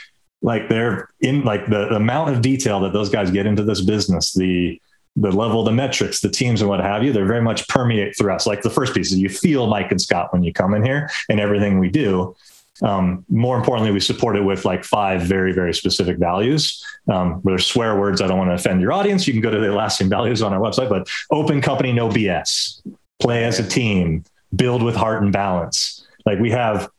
Like 0.42 0.70
they're 0.70 1.10
in 1.20 1.44
like 1.44 1.66
the, 1.66 1.90
the 1.90 1.96
amount 1.96 2.34
of 2.34 2.42
detail 2.42 2.80
that 2.82 2.94
those 2.94 3.10
guys 3.10 3.30
get 3.30 3.46
into 3.46 3.64
this 3.64 3.82
business, 3.82 4.32
the 4.32 4.80
the 5.16 5.32
level 5.32 5.64
the 5.64 5.72
metrics, 5.72 6.22
the 6.22 6.30
teams, 6.30 6.62
and 6.62 6.70
what 6.70 6.80
have 6.80 7.04
you, 7.04 7.14
they're 7.14 7.26
very 7.26 7.42
much 7.42 7.68
permeate 7.68 8.18
through 8.18 8.34
us. 8.34 8.48
Like 8.48 8.62
the 8.62 8.70
first 8.70 8.94
piece 8.94 9.12
is 9.12 9.20
you 9.20 9.30
feel 9.30 9.68
Mike 9.68 9.92
and 9.92 10.02
Scott 10.02 10.34
when 10.34 10.44
you 10.44 10.52
come 10.52 10.74
in 10.74 10.84
here 10.84 11.10
and 11.30 11.40
everything 11.40 11.80
we 11.80 11.90
do. 11.90 12.36
Um, 12.82 13.24
more 13.30 13.56
importantly, 13.58 13.92
we 13.92 14.00
support 14.00 14.36
it 14.36 14.42
with 14.42 14.66
like 14.66 14.84
five 14.84 15.22
very, 15.22 15.54
very 15.54 15.74
specific 15.74 16.18
values. 16.18 16.84
Um, 17.08 17.36
where 17.42 17.54
there's 17.54 17.68
swear 17.68 18.00
words, 18.00 18.22
I 18.22 18.28
don't 18.28 18.38
want 18.38 18.50
to 18.50 18.56
offend 18.56 18.82
your 18.82 18.92
audience. 18.92 19.28
You 19.28 19.34
can 19.34 19.42
go 19.42 19.52
to 19.52 19.60
the 19.60 19.68
Atlassian 19.68 20.10
values 20.10 20.42
on 20.42 20.54
our 20.54 20.60
website, 20.60 20.90
but 20.90 21.08
open 21.32 21.62
company, 21.62 21.94
no 21.94 22.10
BS, 22.10 22.82
play 23.20 23.44
as 23.44 23.60
a 23.60 23.68
team, 23.68 24.24
build 24.56 24.82
with 24.82 24.96
heart 24.96 25.22
and 25.22 25.32
balance. 25.32 26.08
Like 26.26 26.40
we 26.40 26.50
have, 26.52 26.90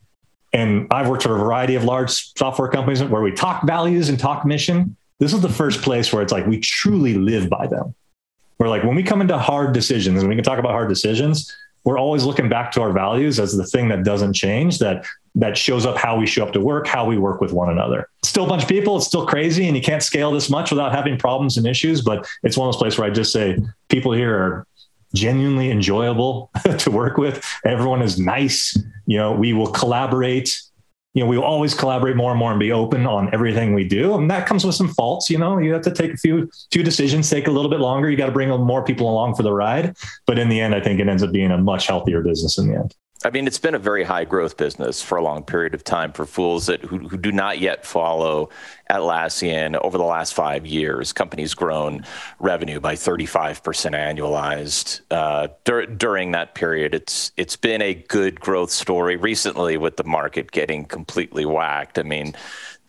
and 0.53 0.87
I've 0.93 1.09
worked 1.09 1.25
for 1.25 1.35
a 1.35 1.39
variety 1.39 1.75
of 1.75 1.83
large 1.83 2.11
software 2.39 2.69
companies 2.69 3.03
where 3.03 3.23
we 3.23 3.33
talk 3.33 3.65
values 3.65 4.09
and 4.09 4.19
talk 4.19 4.47
mission. 4.47 4.97
This 5.19 5.33
is 5.33 5.41
the 5.41 5.49
first 5.49 5.83
place 5.83 6.13
where 6.13 6.23
it's 6.23 6.33
like 6.33 6.47
we 6.47 6.61
truly 6.61 7.15
live 7.15 7.51
by 7.51 7.67
them. 7.67 7.95
We're 8.59 8.69
like, 8.69 8.85
when 8.85 8.95
we 8.95 9.03
come 9.03 9.21
into 9.21 9.37
hard 9.39 9.73
decisions, 9.73 10.21
and 10.21 10.29
we 10.29 10.35
can 10.35 10.45
talk 10.45 10.59
about 10.59 10.73
hard 10.73 10.89
decisions, 10.89 11.55
we're 11.85 11.99
always 11.99 12.25
looking 12.25 12.49
back 12.49 12.73
to 12.73 12.81
our 12.81 12.93
values 12.93 13.39
as 13.39 13.57
the 13.57 13.67
thing 13.67 13.89
that 13.89 14.05
doesn't 14.05 14.33
change 14.33 14.79
that 14.79 15.05
that 15.37 15.59
shows 15.59 15.85
up 15.85 15.97
how 15.97 16.17
we 16.17 16.27
show 16.27 16.47
up 16.47 16.53
to 16.53 16.61
work 16.61 16.87
how 16.87 17.05
we 17.05 17.19
work 17.19 17.41
with 17.41 17.53
one 17.53 17.69
another. 17.69 18.09
Still 18.23 18.45
a 18.45 18.49
bunch 18.49 18.63
of 18.63 18.69
people 18.69 18.97
it's 18.97 19.07
still 19.07 19.27
crazy 19.27 19.67
and 19.67 19.77
you 19.77 19.83
can't 19.83 20.03
scale 20.03 20.33
this 20.33 20.49
much 20.49 20.71
without 20.71 20.95
having 20.95 21.19
problems 21.19 21.57
and 21.57 21.67
issues 21.67 22.01
but 22.01 22.27
it's 22.43 22.57
one 22.57 22.69
of 22.69 22.73
those 22.73 22.79
places 22.79 22.99
where 22.99 23.11
i 23.11 23.13
just 23.13 23.33
say 23.33 23.59
people 23.89 24.13
here 24.13 24.35
are 24.35 24.67
genuinely 25.15 25.71
enjoyable 25.71 26.51
to 26.79 26.91
work 26.91 27.17
with. 27.17 27.45
Everyone 27.65 28.03
is 28.03 28.19
nice. 28.19 28.77
You 29.07 29.19
know 29.19 29.33
we 29.33 29.53
will 29.53 29.71
collaborate 29.71 30.61
you 31.15 31.23
know, 31.23 31.29
we 31.29 31.39
will 31.39 31.45
always 31.45 31.75
collaborate 31.75 32.17
more 32.17 32.31
and 32.31 32.39
more 32.39 32.51
and 32.51 32.59
be 32.59 32.73
open 32.73 33.07
on 33.07 33.33
everything 33.33 33.73
we 33.73 33.85
do. 33.85 34.15
And 34.15 34.29
that 34.31 34.47
comes 34.47 34.65
with 34.65 34.75
some 34.75 34.89
faults. 34.89 35.31
You 35.31 35.39
know, 35.39 35.59
you 35.59 35.73
have 35.73 35.83
to 35.83 35.93
take 35.93 36.13
a 36.13 36.17
few 36.17 36.51
few 36.73 36.83
decisions, 36.83 37.31
take 37.31 37.47
a 37.47 37.53
little 37.53 37.71
bit 37.71 37.81
longer. 37.81 38.11
You 38.11 38.17
got 38.17 38.27
to 38.27 38.33
bring 38.33 38.51
more 38.51 38.85
people 38.85 39.09
along 39.09 39.37
for 39.37 39.45
the 39.45 39.53
ride. 39.53 39.97
But 40.27 40.39
in 40.39 40.49
the 40.49 40.61
end, 40.61 40.75
I 40.75 40.81
think 40.81 40.99
it 41.01 41.09
ends 41.09 41.23
up 41.23 41.33
being 41.33 41.53
a 41.53 41.59
much 41.59 41.87
healthier 41.87 42.21
business 42.21 42.59
in 42.59 42.69
the 42.69 42.75
end. 42.75 42.95
I 43.27 43.31
mean, 43.31 43.47
it's 43.47 43.59
been 43.59 43.75
a 43.75 43.79
very 43.79 44.05
high 44.05 44.25
growth 44.27 44.59
business 44.59 45.01
for 45.01 45.17
a 45.17 45.23
long 45.23 45.45
period 45.45 45.73
of 45.73 45.83
time 45.83 46.13
for 46.13 46.27
fools 46.27 46.67
that 46.67 46.83
who, 46.83 47.09
who 47.09 47.17
do 47.17 47.33
not 47.33 47.59
yet 47.59 47.87
follow 47.87 48.51
Atlassian. 48.91 49.81
Over 49.81 49.97
the 49.97 50.05
last 50.05 50.35
five 50.35 50.67
years, 50.67 51.15
company's 51.15 51.55
grown 51.55 52.05
revenue 52.39 52.81
by 52.81 52.97
35% 52.97 53.63
annualized. 53.63 55.01
Uh, 55.11 55.49
dur- 55.65 55.87
during 55.87 56.33
that 56.33 56.55
period, 56.55 56.95
it's 56.95 57.33
it's 57.39 57.57
been 57.57 57.81
a 57.81 57.95
good 57.95 58.41
growth 58.41 58.71
story. 58.71 59.17
Recently, 59.17 59.79
with 59.79 59.97
the 59.97 60.05
market 60.05 60.53
getting 60.53 60.85
completely 60.85 61.47
whacked, 61.47 61.99
I 61.99 62.03
mean, 62.03 62.35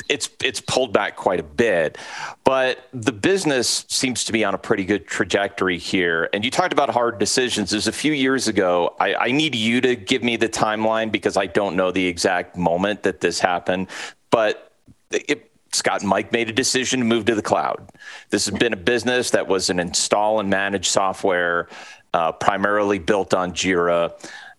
it's 0.09 0.29
it's 0.43 0.61
pulled 0.61 0.93
back 0.93 1.15
quite 1.15 1.39
a 1.39 1.43
bit, 1.43 1.97
but 2.43 2.87
the 2.93 3.11
business 3.11 3.85
seems 3.87 4.23
to 4.25 4.31
be 4.31 4.43
on 4.43 4.53
a 4.53 4.57
pretty 4.57 4.85
good 4.85 5.07
trajectory 5.07 5.77
here. 5.77 6.29
And 6.33 6.45
you 6.45 6.51
talked 6.51 6.73
about 6.73 6.89
hard 6.89 7.19
decisions. 7.19 7.71
There's 7.71 7.87
a 7.87 7.91
few 7.91 8.13
years 8.13 8.47
ago. 8.47 8.95
I, 8.99 9.15
I 9.15 9.31
need 9.31 9.55
you 9.55 9.81
to 9.81 9.95
give 9.95 10.23
me 10.23 10.37
the 10.37 10.49
timeline 10.49 11.11
because 11.11 11.37
I 11.37 11.47
don't 11.47 11.75
know 11.75 11.91
the 11.91 12.05
exact 12.05 12.55
moment 12.55 13.03
that 13.03 13.21
this 13.21 13.39
happened. 13.39 13.87
But 14.29 14.71
it, 15.11 15.51
Scott 15.71 16.01
and 16.01 16.09
Mike 16.09 16.31
made 16.31 16.49
a 16.49 16.53
decision 16.53 16.99
to 16.99 17.05
move 17.05 17.25
to 17.25 17.35
the 17.35 17.41
cloud. 17.41 17.89
This 18.29 18.45
has 18.45 18.57
been 18.57 18.73
a 18.73 18.77
business 18.77 19.31
that 19.31 19.47
was 19.47 19.69
an 19.69 19.79
install 19.79 20.39
and 20.39 20.49
manage 20.49 20.87
software, 20.89 21.67
uh, 22.13 22.31
primarily 22.31 22.99
built 22.99 23.33
on 23.33 23.51
Jira. 23.51 24.13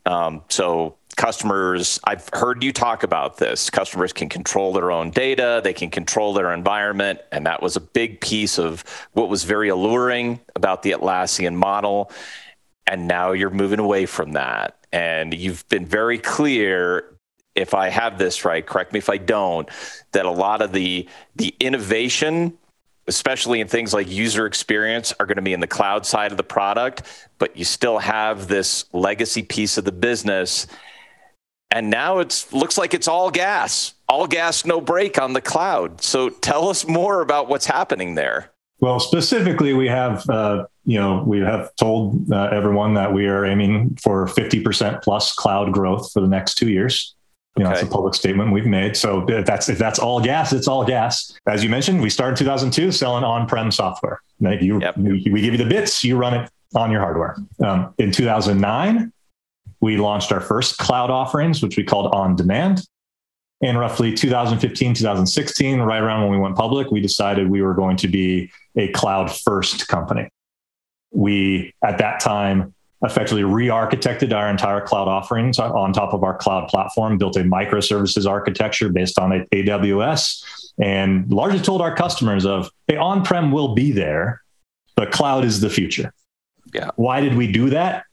Um, 0.06 0.42
so 0.48 0.96
customers 1.16 1.98
i've 2.04 2.28
heard 2.34 2.62
you 2.62 2.72
talk 2.72 3.02
about 3.02 3.38
this. 3.38 3.70
Customers 3.70 4.12
can 4.12 4.28
control 4.28 4.72
their 4.72 4.90
own 4.90 5.10
data 5.10 5.60
they 5.64 5.72
can 5.72 5.90
control 5.90 6.34
their 6.34 6.52
environment 6.52 7.20
and 7.32 7.46
that 7.46 7.62
was 7.62 7.76
a 7.76 7.80
big 7.80 8.20
piece 8.20 8.58
of 8.58 8.84
what 9.12 9.28
was 9.28 9.44
very 9.44 9.68
alluring 9.68 10.40
about 10.54 10.82
the 10.82 10.92
atlassian 10.92 11.54
model. 11.54 12.10
And 12.86 13.08
now 13.08 13.32
you're 13.32 13.50
moving 13.50 13.80
away 13.80 14.06
from 14.06 14.32
that. 14.32 14.76
And 14.92 15.34
you've 15.34 15.68
been 15.68 15.86
very 15.86 16.18
clear 16.18 17.04
if 17.54 17.72
i 17.72 17.88
have 17.88 18.18
this 18.18 18.44
right 18.44 18.66
correct 18.66 18.92
me 18.92 18.98
if 18.98 19.08
i 19.08 19.16
don't 19.16 19.68
that 20.12 20.26
a 20.26 20.30
lot 20.30 20.60
of 20.60 20.72
the 20.72 21.08
the 21.34 21.54
innovation 21.58 22.56
especially 23.08 23.60
in 23.60 23.68
things 23.68 23.94
like 23.94 24.10
user 24.10 24.46
experience 24.46 25.12
are 25.20 25.26
going 25.26 25.36
to 25.36 25.42
be 25.42 25.52
in 25.52 25.60
the 25.60 25.66
cloud 25.66 26.04
side 26.04 26.30
of 26.30 26.36
the 26.36 26.44
product 26.44 27.02
but 27.38 27.56
you 27.56 27.64
still 27.64 27.98
have 27.98 28.48
this 28.48 28.84
legacy 28.92 29.42
piece 29.42 29.78
of 29.78 29.84
the 29.84 29.92
business 29.92 30.66
and 31.70 31.90
now 31.90 32.18
it 32.18 32.46
looks 32.52 32.78
like 32.78 32.94
it's 32.94 33.08
all 33.08 33.30
gas, 33.30 33.94
all 34.08 34.26
gas, 34.26 34.64
no 34.64 34.80
brake 34.80 35.20
on 35.20 35.32
the 35.32 35.40
cloud. 35.40 36.00
So 36.00 36.28
tell 36.28 36.68
us 36.68 36.86
more 36.86 37.20
about 37.20 37.48
what's 37.48 37.66
happening 37.66 38.14
there. 38.14 38.52
Well, 38.78 39.00
specifically, 39.00 39.72
we 39.72 39.88
have 39.88 40.28
uh, 40.28 40.66
you 40.84 41.00
know 41.00 41.24
we 41.26 41.40
have 41.40 41.74
told 41.76 42.30
uh, 42.30 42.50
everyone 42.52 42.94
that 42.94 43.12
we 43.12 43.26
are 43.26 43.44
aiming 43.44 43.96
for 44.02 44.26
50% 44.26 45.02
plus 45.02 45.32
cloud 45.32 45.72
growth 45.72 46.12
for 46.12 46.20
the 46.20 46.28
next 46.28 46.54
two 46.54 46.70
years. 46.70 47.15
You 47.56 47.64
know, 47.64 47.70
okay. 47.70 47.80
that's 47.80 47.88
a 47.88 47.90
public 47.90 48.14
statement 48.14 48.52
we've 48.52 48.66
made. 48.66 48.96
So 48.96 49.26
if 49.28 49.46
that's 49.46 49.70
if 49.70 49.78
that's 49.78 49.98
all 49.98 50.20
gas, 50.20 50.52
it's 50.52 50.68
all 50.68 50.84
gas. 50.84 51.32
As 51.46 51.64
you 51.64 51.70
mentioned, 51.70 52.02
we 52.02 52.10
started 52.10 52.36
2002 52.36 52.92
selling 52.92 53.24
on-prem 53.24 53.70
software. 53.70 54.20
Like 54.40 54.60
you, 54.60 54.78
yep. 54.80 54.98
we, 54.98 55.26
we, 55.30 55.40
give 55.40 55.52
you 55.52 55.58
the 55.58 55.64
bits, 55.64 56.04
you 56.04 56.18
run 56.18 56.34
it 56.34 56.50
on 56.74 56.90
your 56.90 57.00
hardware. 57.00 57.36
Um, 57.64 57.94
in 57.96 58.12
2009, 58.12 59.10
we 59.80 59.96
launched 59.96 60.32
our 60.32 60.40
first 60.40 60.76
cloud 60.76 61.10
offerings, 61.10 61.62
which 61.62 61.78
we 61.78 61.84
called 61.84 62.12
On 62.14 62.36
Demand. 62.36 62.86
In 63.62 63.78
roughly 63.78 64.12
2015, 64.12 64.92
2016, 64.92 65.80
right 65.80 66.02
around 66.02 66.22
when 66.22 66.32
we 66.32 66.38
went 66.38 66.56
public, 66.56 66.90
we 66.90 67.00
decided 67.00 67.48
we 67.48 67.62
were 67.62 67.72
going 67.72 67.96
to 67.96 68.08
be 68.08 68.50
a 68.76 68.88
cloud 68.88 69.34
first 69.34 69.88
company. 69.88 70.28
We, 71.10 71.72
at 71.82 71.96
that 71.98 72.20
time, 72.20 72.74
effectively 73.02 73.44
re 73.44 73.66
architected 73.68 74.32
our 74.32 74.48
entire 74.48 74.80
cloud 74.80 75.08
offerings 75.08 75.58
on 75.58 75.92
top 75.92 76.14
of 76.14 76.22
our 76.22 76.36
cloud 76.36 76.68
platform, 76.68 77.18
built 77.18 77.36
a 77.36 77.40
microservices 77.40 78.26
architecture 78.26 78.88
based 78.88 79.18
on 79.18 79.46
AWS, 79.52 80.72
and 80.82 81.30
largely 81.30 81.60
told 81.60 81.82
our 81.82 81.94
customers 81.94 82.46
of, 82.46 82.70
hey, 82.88 82.96
on 82.96 83.24
prem 83.24 83.52
will 83.52 83.74
be 83.74 83.92
there, 83.92 84.42
but 84.94 85.10
cloud 85.10 85.44
is 85.44 85.60
the 85.60 85.70
future. 85.70 86.12
Yeah. 86.72 86.90
Why 86.96 87.20
did 87.20 87.36
we 87.36 87.50
do 87.50 87.70
that? 87.70 88.04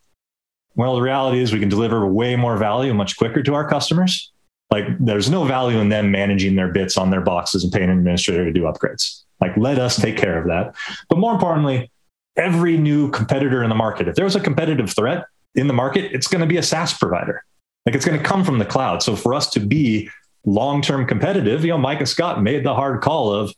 Well, 0.75 0.95
the 0.95 1.01
reality 1.01 1.39
is 1.39 1.53
we 1.53 1.59
can 1.59 1.69
deliver 1.69 2.05
way 2.07 2.35
more 2.35 2.57
value 2.57 2.93
much 2.93 3.17
quicker 3.17 3.43
to 3.43 3.53
our 3.53 3.67
customers. 3.67 4.31
Like 4.71 4.85
there's 4.99 5.29
no 5.29 5.43
value 5.43 5.77
in 5.79 5.89
them 5.89 6.09
managing 6.09 6.55
their 6.55 6.69
bits 6.69 6.97
on 6.97 7.11
their 7.11 7.21
boxes 7.21 7.63
and 7.63 7.71
paying 7.71 7.89
an 7.89 7.97
administrator 7.97 8.45
to 8.45 8.51
do 8.51 8.63
upgrades. 8.63 9.21
Like 9.39 9.55
let 9.55 9.77
us 9.77 9.95
take 9.95 10.17
care 10.17 10.39
of 10.39 10.47
that. 10.47 10.73
But 11.09 11.19
more 11.19 11.33
importantly, 11.33 11.91
every 12.35 12.77
new 12.77 13.11
competitor 13.11 13.63
in 13.63 13.69
the 13.69 13.75
market, 13.75 14.07
if 14.07 14.15
there 14.15 14.25
was 14.25 14.35
a 14.35 14.39
competitive 14.39 14.93
threat 14.93 15.25
in 15.55 15.67
the 15.67 15.73
market, 15.73 16.11
it's 16.13 16.27
going 16.27 16.41
to 16.41 16.47
be 16.47 16.57
a 16.57 16.63
SaaS 16.63 16.93
provider. 16.93 17.43
Like 17.85 17.95
it's 17.95 18.05
going 18.05 18.17
to 18.17 18.23
come 18.23 18.43
from 18.43 18.59
the 18.59 18.65
cloud. 18.65 19.03
So 19.03 19.15
for 19.15 19.33
us 19.33 19.49
to 19.51 19.59
be 19.59 20.09
long-term 20.45 21.07
competitive, 21.07 21.63
you 21.63 21.77
know, 21.77 21.87
and 21.87 22.07
Scott 22.07 22.41
made 22.41 22.65
the 22.65 22.73
hard 22.73 23.01
call 23.01 23.33
of, 23.33 23.53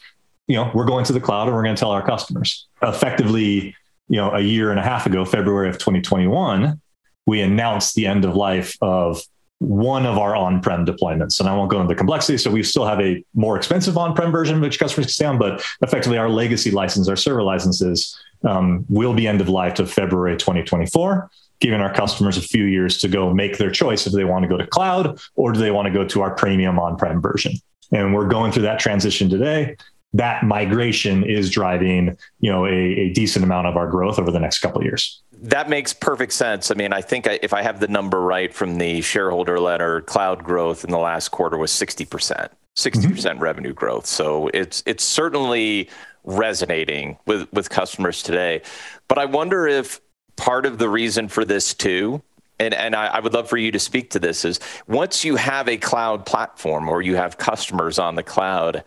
you 0.48 0.56
know, 0.56 0.72
we're 0.74 0.86
going 0.86 1.06
to 1.06 1.14
the 1.14 1.20
cloud 1.20 1.48
and 1.48 1.56
we're 1.56 1.64
going 1.64 1.76
to 1.76 1.80
tell 1.80 1.92
our 1.92 2.06
customers. 2.06 2.68
Effectively, 2.82 3.76
you 4.08 4.18
know, 4.18 4.32
a 4.32 4.42
year 4.42 4.72
and 4.72 4.80
a 4.80 4.84
half 4.84 5.06
ago, 5.06 5.26
February 5.26 5.70
of 5.70 5.78
2021, 5.78 6.80
we 7.26 7.42
announced 7.42 7.96
the 7.96 8.06
end 8.06 8.26
of 8.26 8.36
life 8.36 8.78
of 8.82 9.22
one 9.60 10.06
of 10.06 10.18
our 10.18 10.36
on-prem 10.36 10.86
deployments. 10.86 11.40
And 11.40 11.50
I 11.50 11.56
won't 11.56 11.72
go 11.72 11.80
into 11.82 11.88
the 11.88 11.98
complexity. 11.98 12.38
So 12.38 12.52
we 12.52 12.62
still 12.62 12.86
have 12.86 13.00
a 13.00 13.24
more 13.34 13.58
expensive 13.58 13.98
on-prem 13.98 14.32
version 14.32 14.60
which 14.60 14.78
customers 14.78 15.08
can 15.08 15.14
stay 15.14 15.26
on, 15.26 15.40
but 15.40 15.64
effectively 15.82 16.18
our 16.18 16.30
legacy 16.30 16.72
license, 16.72 17.08
our 17.08 17.16
server 17.16 17.42
licenses 17.42 18.16
um, 18.44 18.86
will 18.90 19.14
be 19.14 19.28
end 19.28 19.42
of 19.42 19.50
life 19.50 19.76
to 19.76 19.86
February 19.86 20.38
2024, 20.38 21.30
giving 21.60 21.82
our 21.82 21.94
customers 21.94 22.38
a 22.38 22.42
few 22.42 22.66
years 22.66 22.98
to 23.00 23.08
go 23.08 23.34
make 23.34 23.58
their 23.58 23.72
choice 23.72 24.06
if 24.06 24.14
they 24.14 24.26
want 24.26 24.44
to 24.44 24.50
go 24.50 24.58
to 24.58 24.68
cloud 24.68 25.20
or 25.36 25.52
do 25.52 25.60
they 25.60 25.72
want 25.72 25.88
to 25.88 25.92
go 25.92 26.06
to 26.06 26.22
our 26.22 26.36
premium 26.36 26.80
on-prem 26.80 27.22
version. 27.22 27.54
And 27.92 28.14
we're 28.14 28.28
going 28.28 28.52
through 28.52 28.64
that 28.64 28.80
transition 28.80 29.30
today. 29.30 29.78
That 30.14 30.44
migration 30.44 31.24
is 31.24 31.50
driving, 31.50 32.18
you 32.40 32.52
know, 32.52 32.66
a, 32.66 32.72
a 32.72 33.10
decent 33.14 33.44
amount 33.44 33.68
of 33.68 33.76
our 33.76 33.90
growth 33.90 34.18
over 34.18 34.32
the 34.32 34.40
next 34.40 34.60
couple 34.60 34.80
of 34.80 34.86
years. 34.86 35.22
That 35.42 35.70
makes 35.70 35.94
perfect 35.94 36.32
sense. 36.32 36.72
I 36.72 36.76
mean, 36.76 36.94
I 36.94 37.02
think 37.02 37.28
I, 37.28 37.40
if 37.44 37.54
I 37.54 37.62
have 37.62 37.80
the 37.80 37.88
number 37.88 38.22
right 38.22 38.54
from 38.54 38.78
the 38.78 39.02
shareholder 39.02 39.60
letter, 39.60 40.02
cloud 40.02 40.44
growth 40.44 40.84
in 40.84 40.92
the 40.92 40.98
last 40.98 41.30
quarter 41.30 41.58
was 41.58 41.72
60%, 41.72 42.08
60% 42.08 42.50
mm-hmm. 42.78 43.40
revenue 43.40 43.74
growth. 43.74 44.06
So 44.06 44.50
it's 44.54 44.82
it's 44.86 45.04
certainly 45.04 45.90
resonating 46.26 47.18
with 47.26 47.52
with 47.54 47.70
customers 47.70 48.24
today. 48.24 48.62
But 49.08 49.18
I 49.18 49.26
wonder 49.26 49.68
if 49.68 50.02
part 50.36 50.66
of 50.66 50.78
the 50.78 50.90
reason 50.90 51.28
for 51.28 51.46
this 51.46 51.74
too 51.74 52.22
and, 52.58 52.74
and 52.74 52.96
I, 52.96 53.08
I, 53.08 53.20
would 53.20 53.34
love 53.34 53.50
for 53.50 53.58
you 53.58 53.72
to 53.72 53.80
speak 53.80 54.12
to 54.12 54.20
this 54.20 54.46
is 54.46 54.60
once 54.88 55.24
you 55.24 55.36
have 55.38 55.68
a 55.70 55.78
cloud 55.78 56.26
platform 56.26 56.90
or 56.90 57.02
you 57.02 57.16
have 57.16 57.38
customers 57.38 58.00
on 58.00 58.16
the 58.16 58.24
cloud 58.24 58.84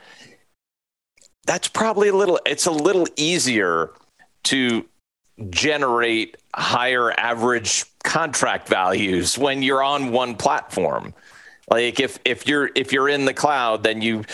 that's 1.47 1.69
probably 1.69 2.09
a 2.09 2.15
little 2.15 2.39
it's 2.45 2.67
a 2.67 2.71
little 2.71 3.07
easier 3.17 3.93
to 4.45 4.85
generate 5.51 6.37
higher 6.55 7.13
average 7.13 7.85
contract 8.05 8.69
values 8.69 9.39
when 9.39 9.63
you're 9.63 9.83
on 9.83 10.11
one 10.11 10.35
platform. 10.35 11.15
Like 11.71 12.01
if 12.01 12.19
if 12.25 12.47
you're 12.47 12.71
if 12.75 12.93
you're 12.93 13.09
in 13.09 13.25
the 13.25 13.35
cloud, 13.35 13.83
then 13.83 14.03
you 14.03 14.25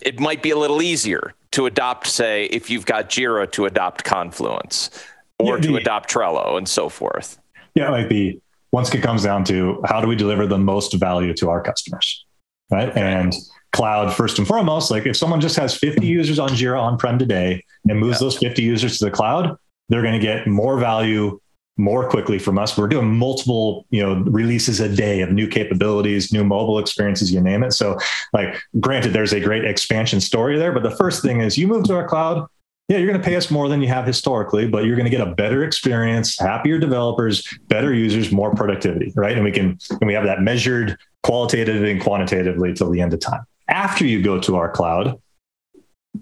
it 0.00 0.18
might 0.20 0.42
be 0.42 0.50
a 0.50 0.56
little 0.56 0.82
easier 0.82 1.34
to 1.52 1.66
adopt, 1.66 2.06
say, 2.06 2.46
if 2.46 2.70
you've 2.70 2.86
got 2.86 3.10
Jira 3.10 3.50
to 3.52 3.66
adopt 3.66 4.04
Confluence. 4.04 4.90
or 5.38 5.56
yeah, 5.56 5.60
the, 5.60 5.68
to 5.68 5.76
adopt 5.76 6.10
Trello 6.10 6.56
and 6.56 6.68
so 6.68 6.88
forth. 6.88 7.38
Yeah, 7.74 7.90
like 7.90 8.08
the 8.08 8.40
once 8.70 8.92
it 8.94 9.02
comes 9.02 9.22
down 9.24 9.44
to 9.44 9.82
how 9.84 10.00
do 10.00 10.08
we 10.08 10.16
deliver 10.16 10.46
the 10.46 10.58
most 10.58 10.94
value 10.94 11.34
to 11.34 11.50
our 11.50 11.62
customers, 11.62 12.24
right? 12.70 12.88
Okay. 12.88 13.00
And 13.00 13.34
cloud 13.72 14.14
first 14.14 14.38
and 14.38 14.46
foremost. 14.46 14.90
Like 14.90 15.06
if 15.06 15.16
someone 15.16 15.40
just 15.40 15.56
has 15.56 15.76
50 15.76 16.06
users 16.06 16.38
on 16.38 16.50
Jira 16.50 16.80
on-prem 16.80 17.18
today 17.18 17.64
and 17.88 17.98
moves 17.98 18.20
yeah. 18.20 18.26
those 18.26 18.38
50 18.38 18.62
users 18.62 18.98
to 18.98 19.06
the 19.06 19.10
cloud, 19.10 19.56
they're 19.88 20.02
going 20.02 20.18
to 20.18 20.24
get 20.24 20.46
more 20.46 20.78
value 20.78 21.40
more 21.76 22.08
quickly 22.08 22.38
from 22.38 22.58
us. 22.58 22.76
We're 22.76 22.88
doing 22.88 23.16
multiple, 23.16 23.86
you 23.90 24.02
know, 24.02 24.22
releases 24.24 24.80
a 24.80 24.94
day 24.94 25.20
of 25.22 25.32
new 25.32 25.48
capabilities, 25.48 26.32
new 26.32 26.44
mobile 26.44 26.78
experiences, 26.78 27.32
you 27.32 27.40
name 27.40 27.62
it. 27.62 27.72
So, 27.72 27.98
like, 28.32 28.60
granted, 28.80 29.12
there's 29.12 29.32
a 29.32 29.40
great 29.40 29.64
expansion 29.64 30.20
story 30.20 30.58
there, 30.58 30.72
but 30.72 30.82
the 30.82 30.90
first 30.90 31.22
thing 31.22 31.40
is 31.40 31.56
you 31.56 31.66
move 31.66 31.84
to 31.84 31.94
our 31.94 32.06
cloud. 32.06 32.46
Yeah, 32.88 32.98
you're 32.98 33.08
going 33.08 33.20
to 33.20 33.24
pay 33.24 33.36
us 33.36 33.50
more 33.50 33.68
than 33.68 33.80
you 33.80 33.88
have 33.88 34.04
historically, 34.06 34.68
but 34.68 34.84
you're 34.84 34.96
going 34.96 35.10
to 35.10 35.10
get 35.10 35.26
a 35.26 35.34
better 35.34 35.64
experience, 35.64 36.38
happier 36.38 36.78
developers, 36.78 37.46
better 37.68 37.94
users, 37.94 38.32
more 38.32 38.54
productivity, 38.54 39.12
right? 39.14 39.34
And 39.34 39.44
we 39.44 39.52
can, 39.52 39.78
and 39.90 40.06
we 40.06 40.12
have 40.12 40.24
that 40.24 40.42
measured 40.42 40.98
qualitatively 41.22 41.92
and 41.92 42.02
quantitatively 42.02 42.74
till 42.74 42.90
the 42.90 43.00
end 43.00 43.14
of 43.14 43.20
time. 43.20 43.44
After 43.68 44.04
you 44.04 44.20
go 44.20 44.38
to 44.40 44.56
our 44.56 44.70
cloud, 44.70 45.18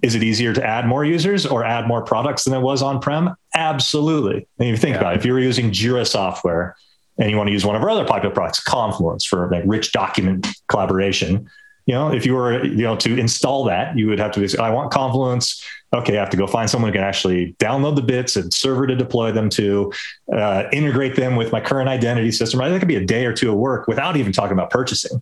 is 0.03 0.15
it 0.15 0.23
easier 0.23 0.53
to 0.53 0.65
add 0.65 0.87
more 0.87 1.05
users 1.05 1.47
or 1.47 1.65
add 1.65 1.87
more 1.87 2.03
products 2.03 2.45
than 2.45 2.55
it 2.55 2.61
was 2.61 2.83
on 2.83 3.01
prem? 3.01 3.35
Absolutely. 3.55 4.47
And 4.59 4.69
you 4.69 4.77
think 4.77 4.95
yeah. 4.95 5.01
about 5.01 5.15
it, 5.15 5.19
if 5.19 5.25
you 5.25 5.33
were 5.33 5.41
using 5.41 5.71
Jira 5.71 6.07
software 6.07 6.77
and 7.19 7.31
you 7.31 7.37
want 7.37 7.49
to 7.49 7.53
use 7.53 7.67
one 7.67 7.77
of 7.77 7.83
our 7.83 7.91
other 7.91 8.07
popular 8.07 8.35
products, 8.35 8.61
Confluence 8.61 9.25
for 9.25 9.51
like 9.51 9.65
rich 9.67 9.93
document 9.93 10.47
collaboration, 10.69 11.49
you 11.87 11.95
know, 11.95 12.13
if 12.13 12.25
you 12.25 12.35
were, 12.35 12.65
you 12.65 12.83
know, 12.83 12.97
to 12.97 13.19
install 13.19 13.65
that, 13.65 13.97
you 13.97 14.07
would 14.07 14.19
have 14.19 14.33
to 14.33 14.49
say, 14.49 14.59
I 14.59 14.71
want 14.71 14.93
Confluence. 14.93 15.65
Okay, 15.93 16.17
I 16.17 16.21
have 16.21 16.31
to 16.31 16.37
go 16.37 16.47
find 16.47 16.71
someone 16.71 16.91
who 16.91 16.99
can 16.99 17.03
actually 17.03 17.57
download 17.59 17.97
the 17.97 18.03
bits 18.03 18.37
and 18.37 18.55
server 18.55 18.87
to 18.87 18.95
deploy 18.95 19.33
them 19.33 19.51
to, 19.51 19.93
uh, 20.33 20.65
integrate 20.73 21.17
them 21.17 21.35
with 21.35 21.51
my 21.51 21.61
current 21.61 21.89
identity 21.89 22.31
system. 22.31 22.61
Right? 22.61 22.69
That 22.69 22.79
could 22.79 22.87
be 22.87 22.97
a 22.97 23.05
day 23.05 23.27
or 23.27 23.33
two 23.33 23.51
of 23.51 23.57
work 23.57 23.89
without 23.89 24.17
even 24.17 24.33
talking 24.33 24.53
about 24.53 24.71
purchasing. 24.71 25.21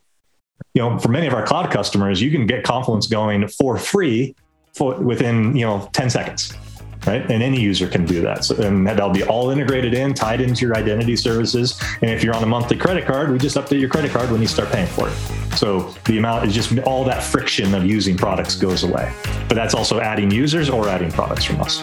You 0.74 0.82
know, 0.82 0.98
for 0.98 1.08
many 1.08 1.26
of 1.26 1.32
our 1.32 1.46
cloud 1.46 1.70
customers, 1.70 2.20
you 2.20 2.30
can 2.30 2.46
get 2.46 2.64
Confluence 2.64 3.06
going 3.06 3.48
for 3.48 3.78
free 3.78 4.34
within 4.80 5.56
you 5.56 5.66
know 5.66 5.88
10 5.92 6.10
seconds 6.10 6.54
right? 7.06 7.22
And 7.30 7.42
any 7.42 7.60
user 7.60 7.86
can 7.86 8.04
do 8.04 8.20
that. 8.22 8.44
So, 8.44 8.56
and 8.56 8.86
that'll 8.86 9.08
be 9.10 9.22
all 9.22 9.50
integrated 9.50 9.94
in 9.94 10.14
tied 10.14 10.40
into 10.40 10.66
your 10.66 10.76
identity 10.76 11.16
services. 11.16 11.80
And 12.02 12.10
if 12.10 12.24
you're 12.24 12.34
on 12.34 12.42
a 12.42 12.46
monthly 12.46 12.76
credit 12.76 13.06
card 13.06 13.30
we 13.30 13.38
just 13.38 13.56
update 13.56 13.80
your 13.80 13.88
credit 13.88 14.10
card 14.10 14.30
when 14.30 14.40
you 14.40 14.48
start 14.48 14.70
paying 14.70 14.88
for 14.88 15.08
it. 15.08 15.14
So 15.56 15.94
the 16.04 16.18
amount 16.18 16.46
is 16.46 16.54
just 16.54 16.78
all 16.80 17.04
that 17.04 17.22
friction 17.22 17.74
of 17.74 17.84
using 17.84 18.16
products 18.16 18.54
goes 18.56 18.82
away. 18.82 19.12
But 19.48 19.54
that's 19.54 19.74
also 19.74 20.00
adding 20.00 20.30
users 20.30 20.68
or 20.68 20.88
adding 20.88 21.10
products 21.10 21.44
from 21.44 21.60
us 21.60 21.82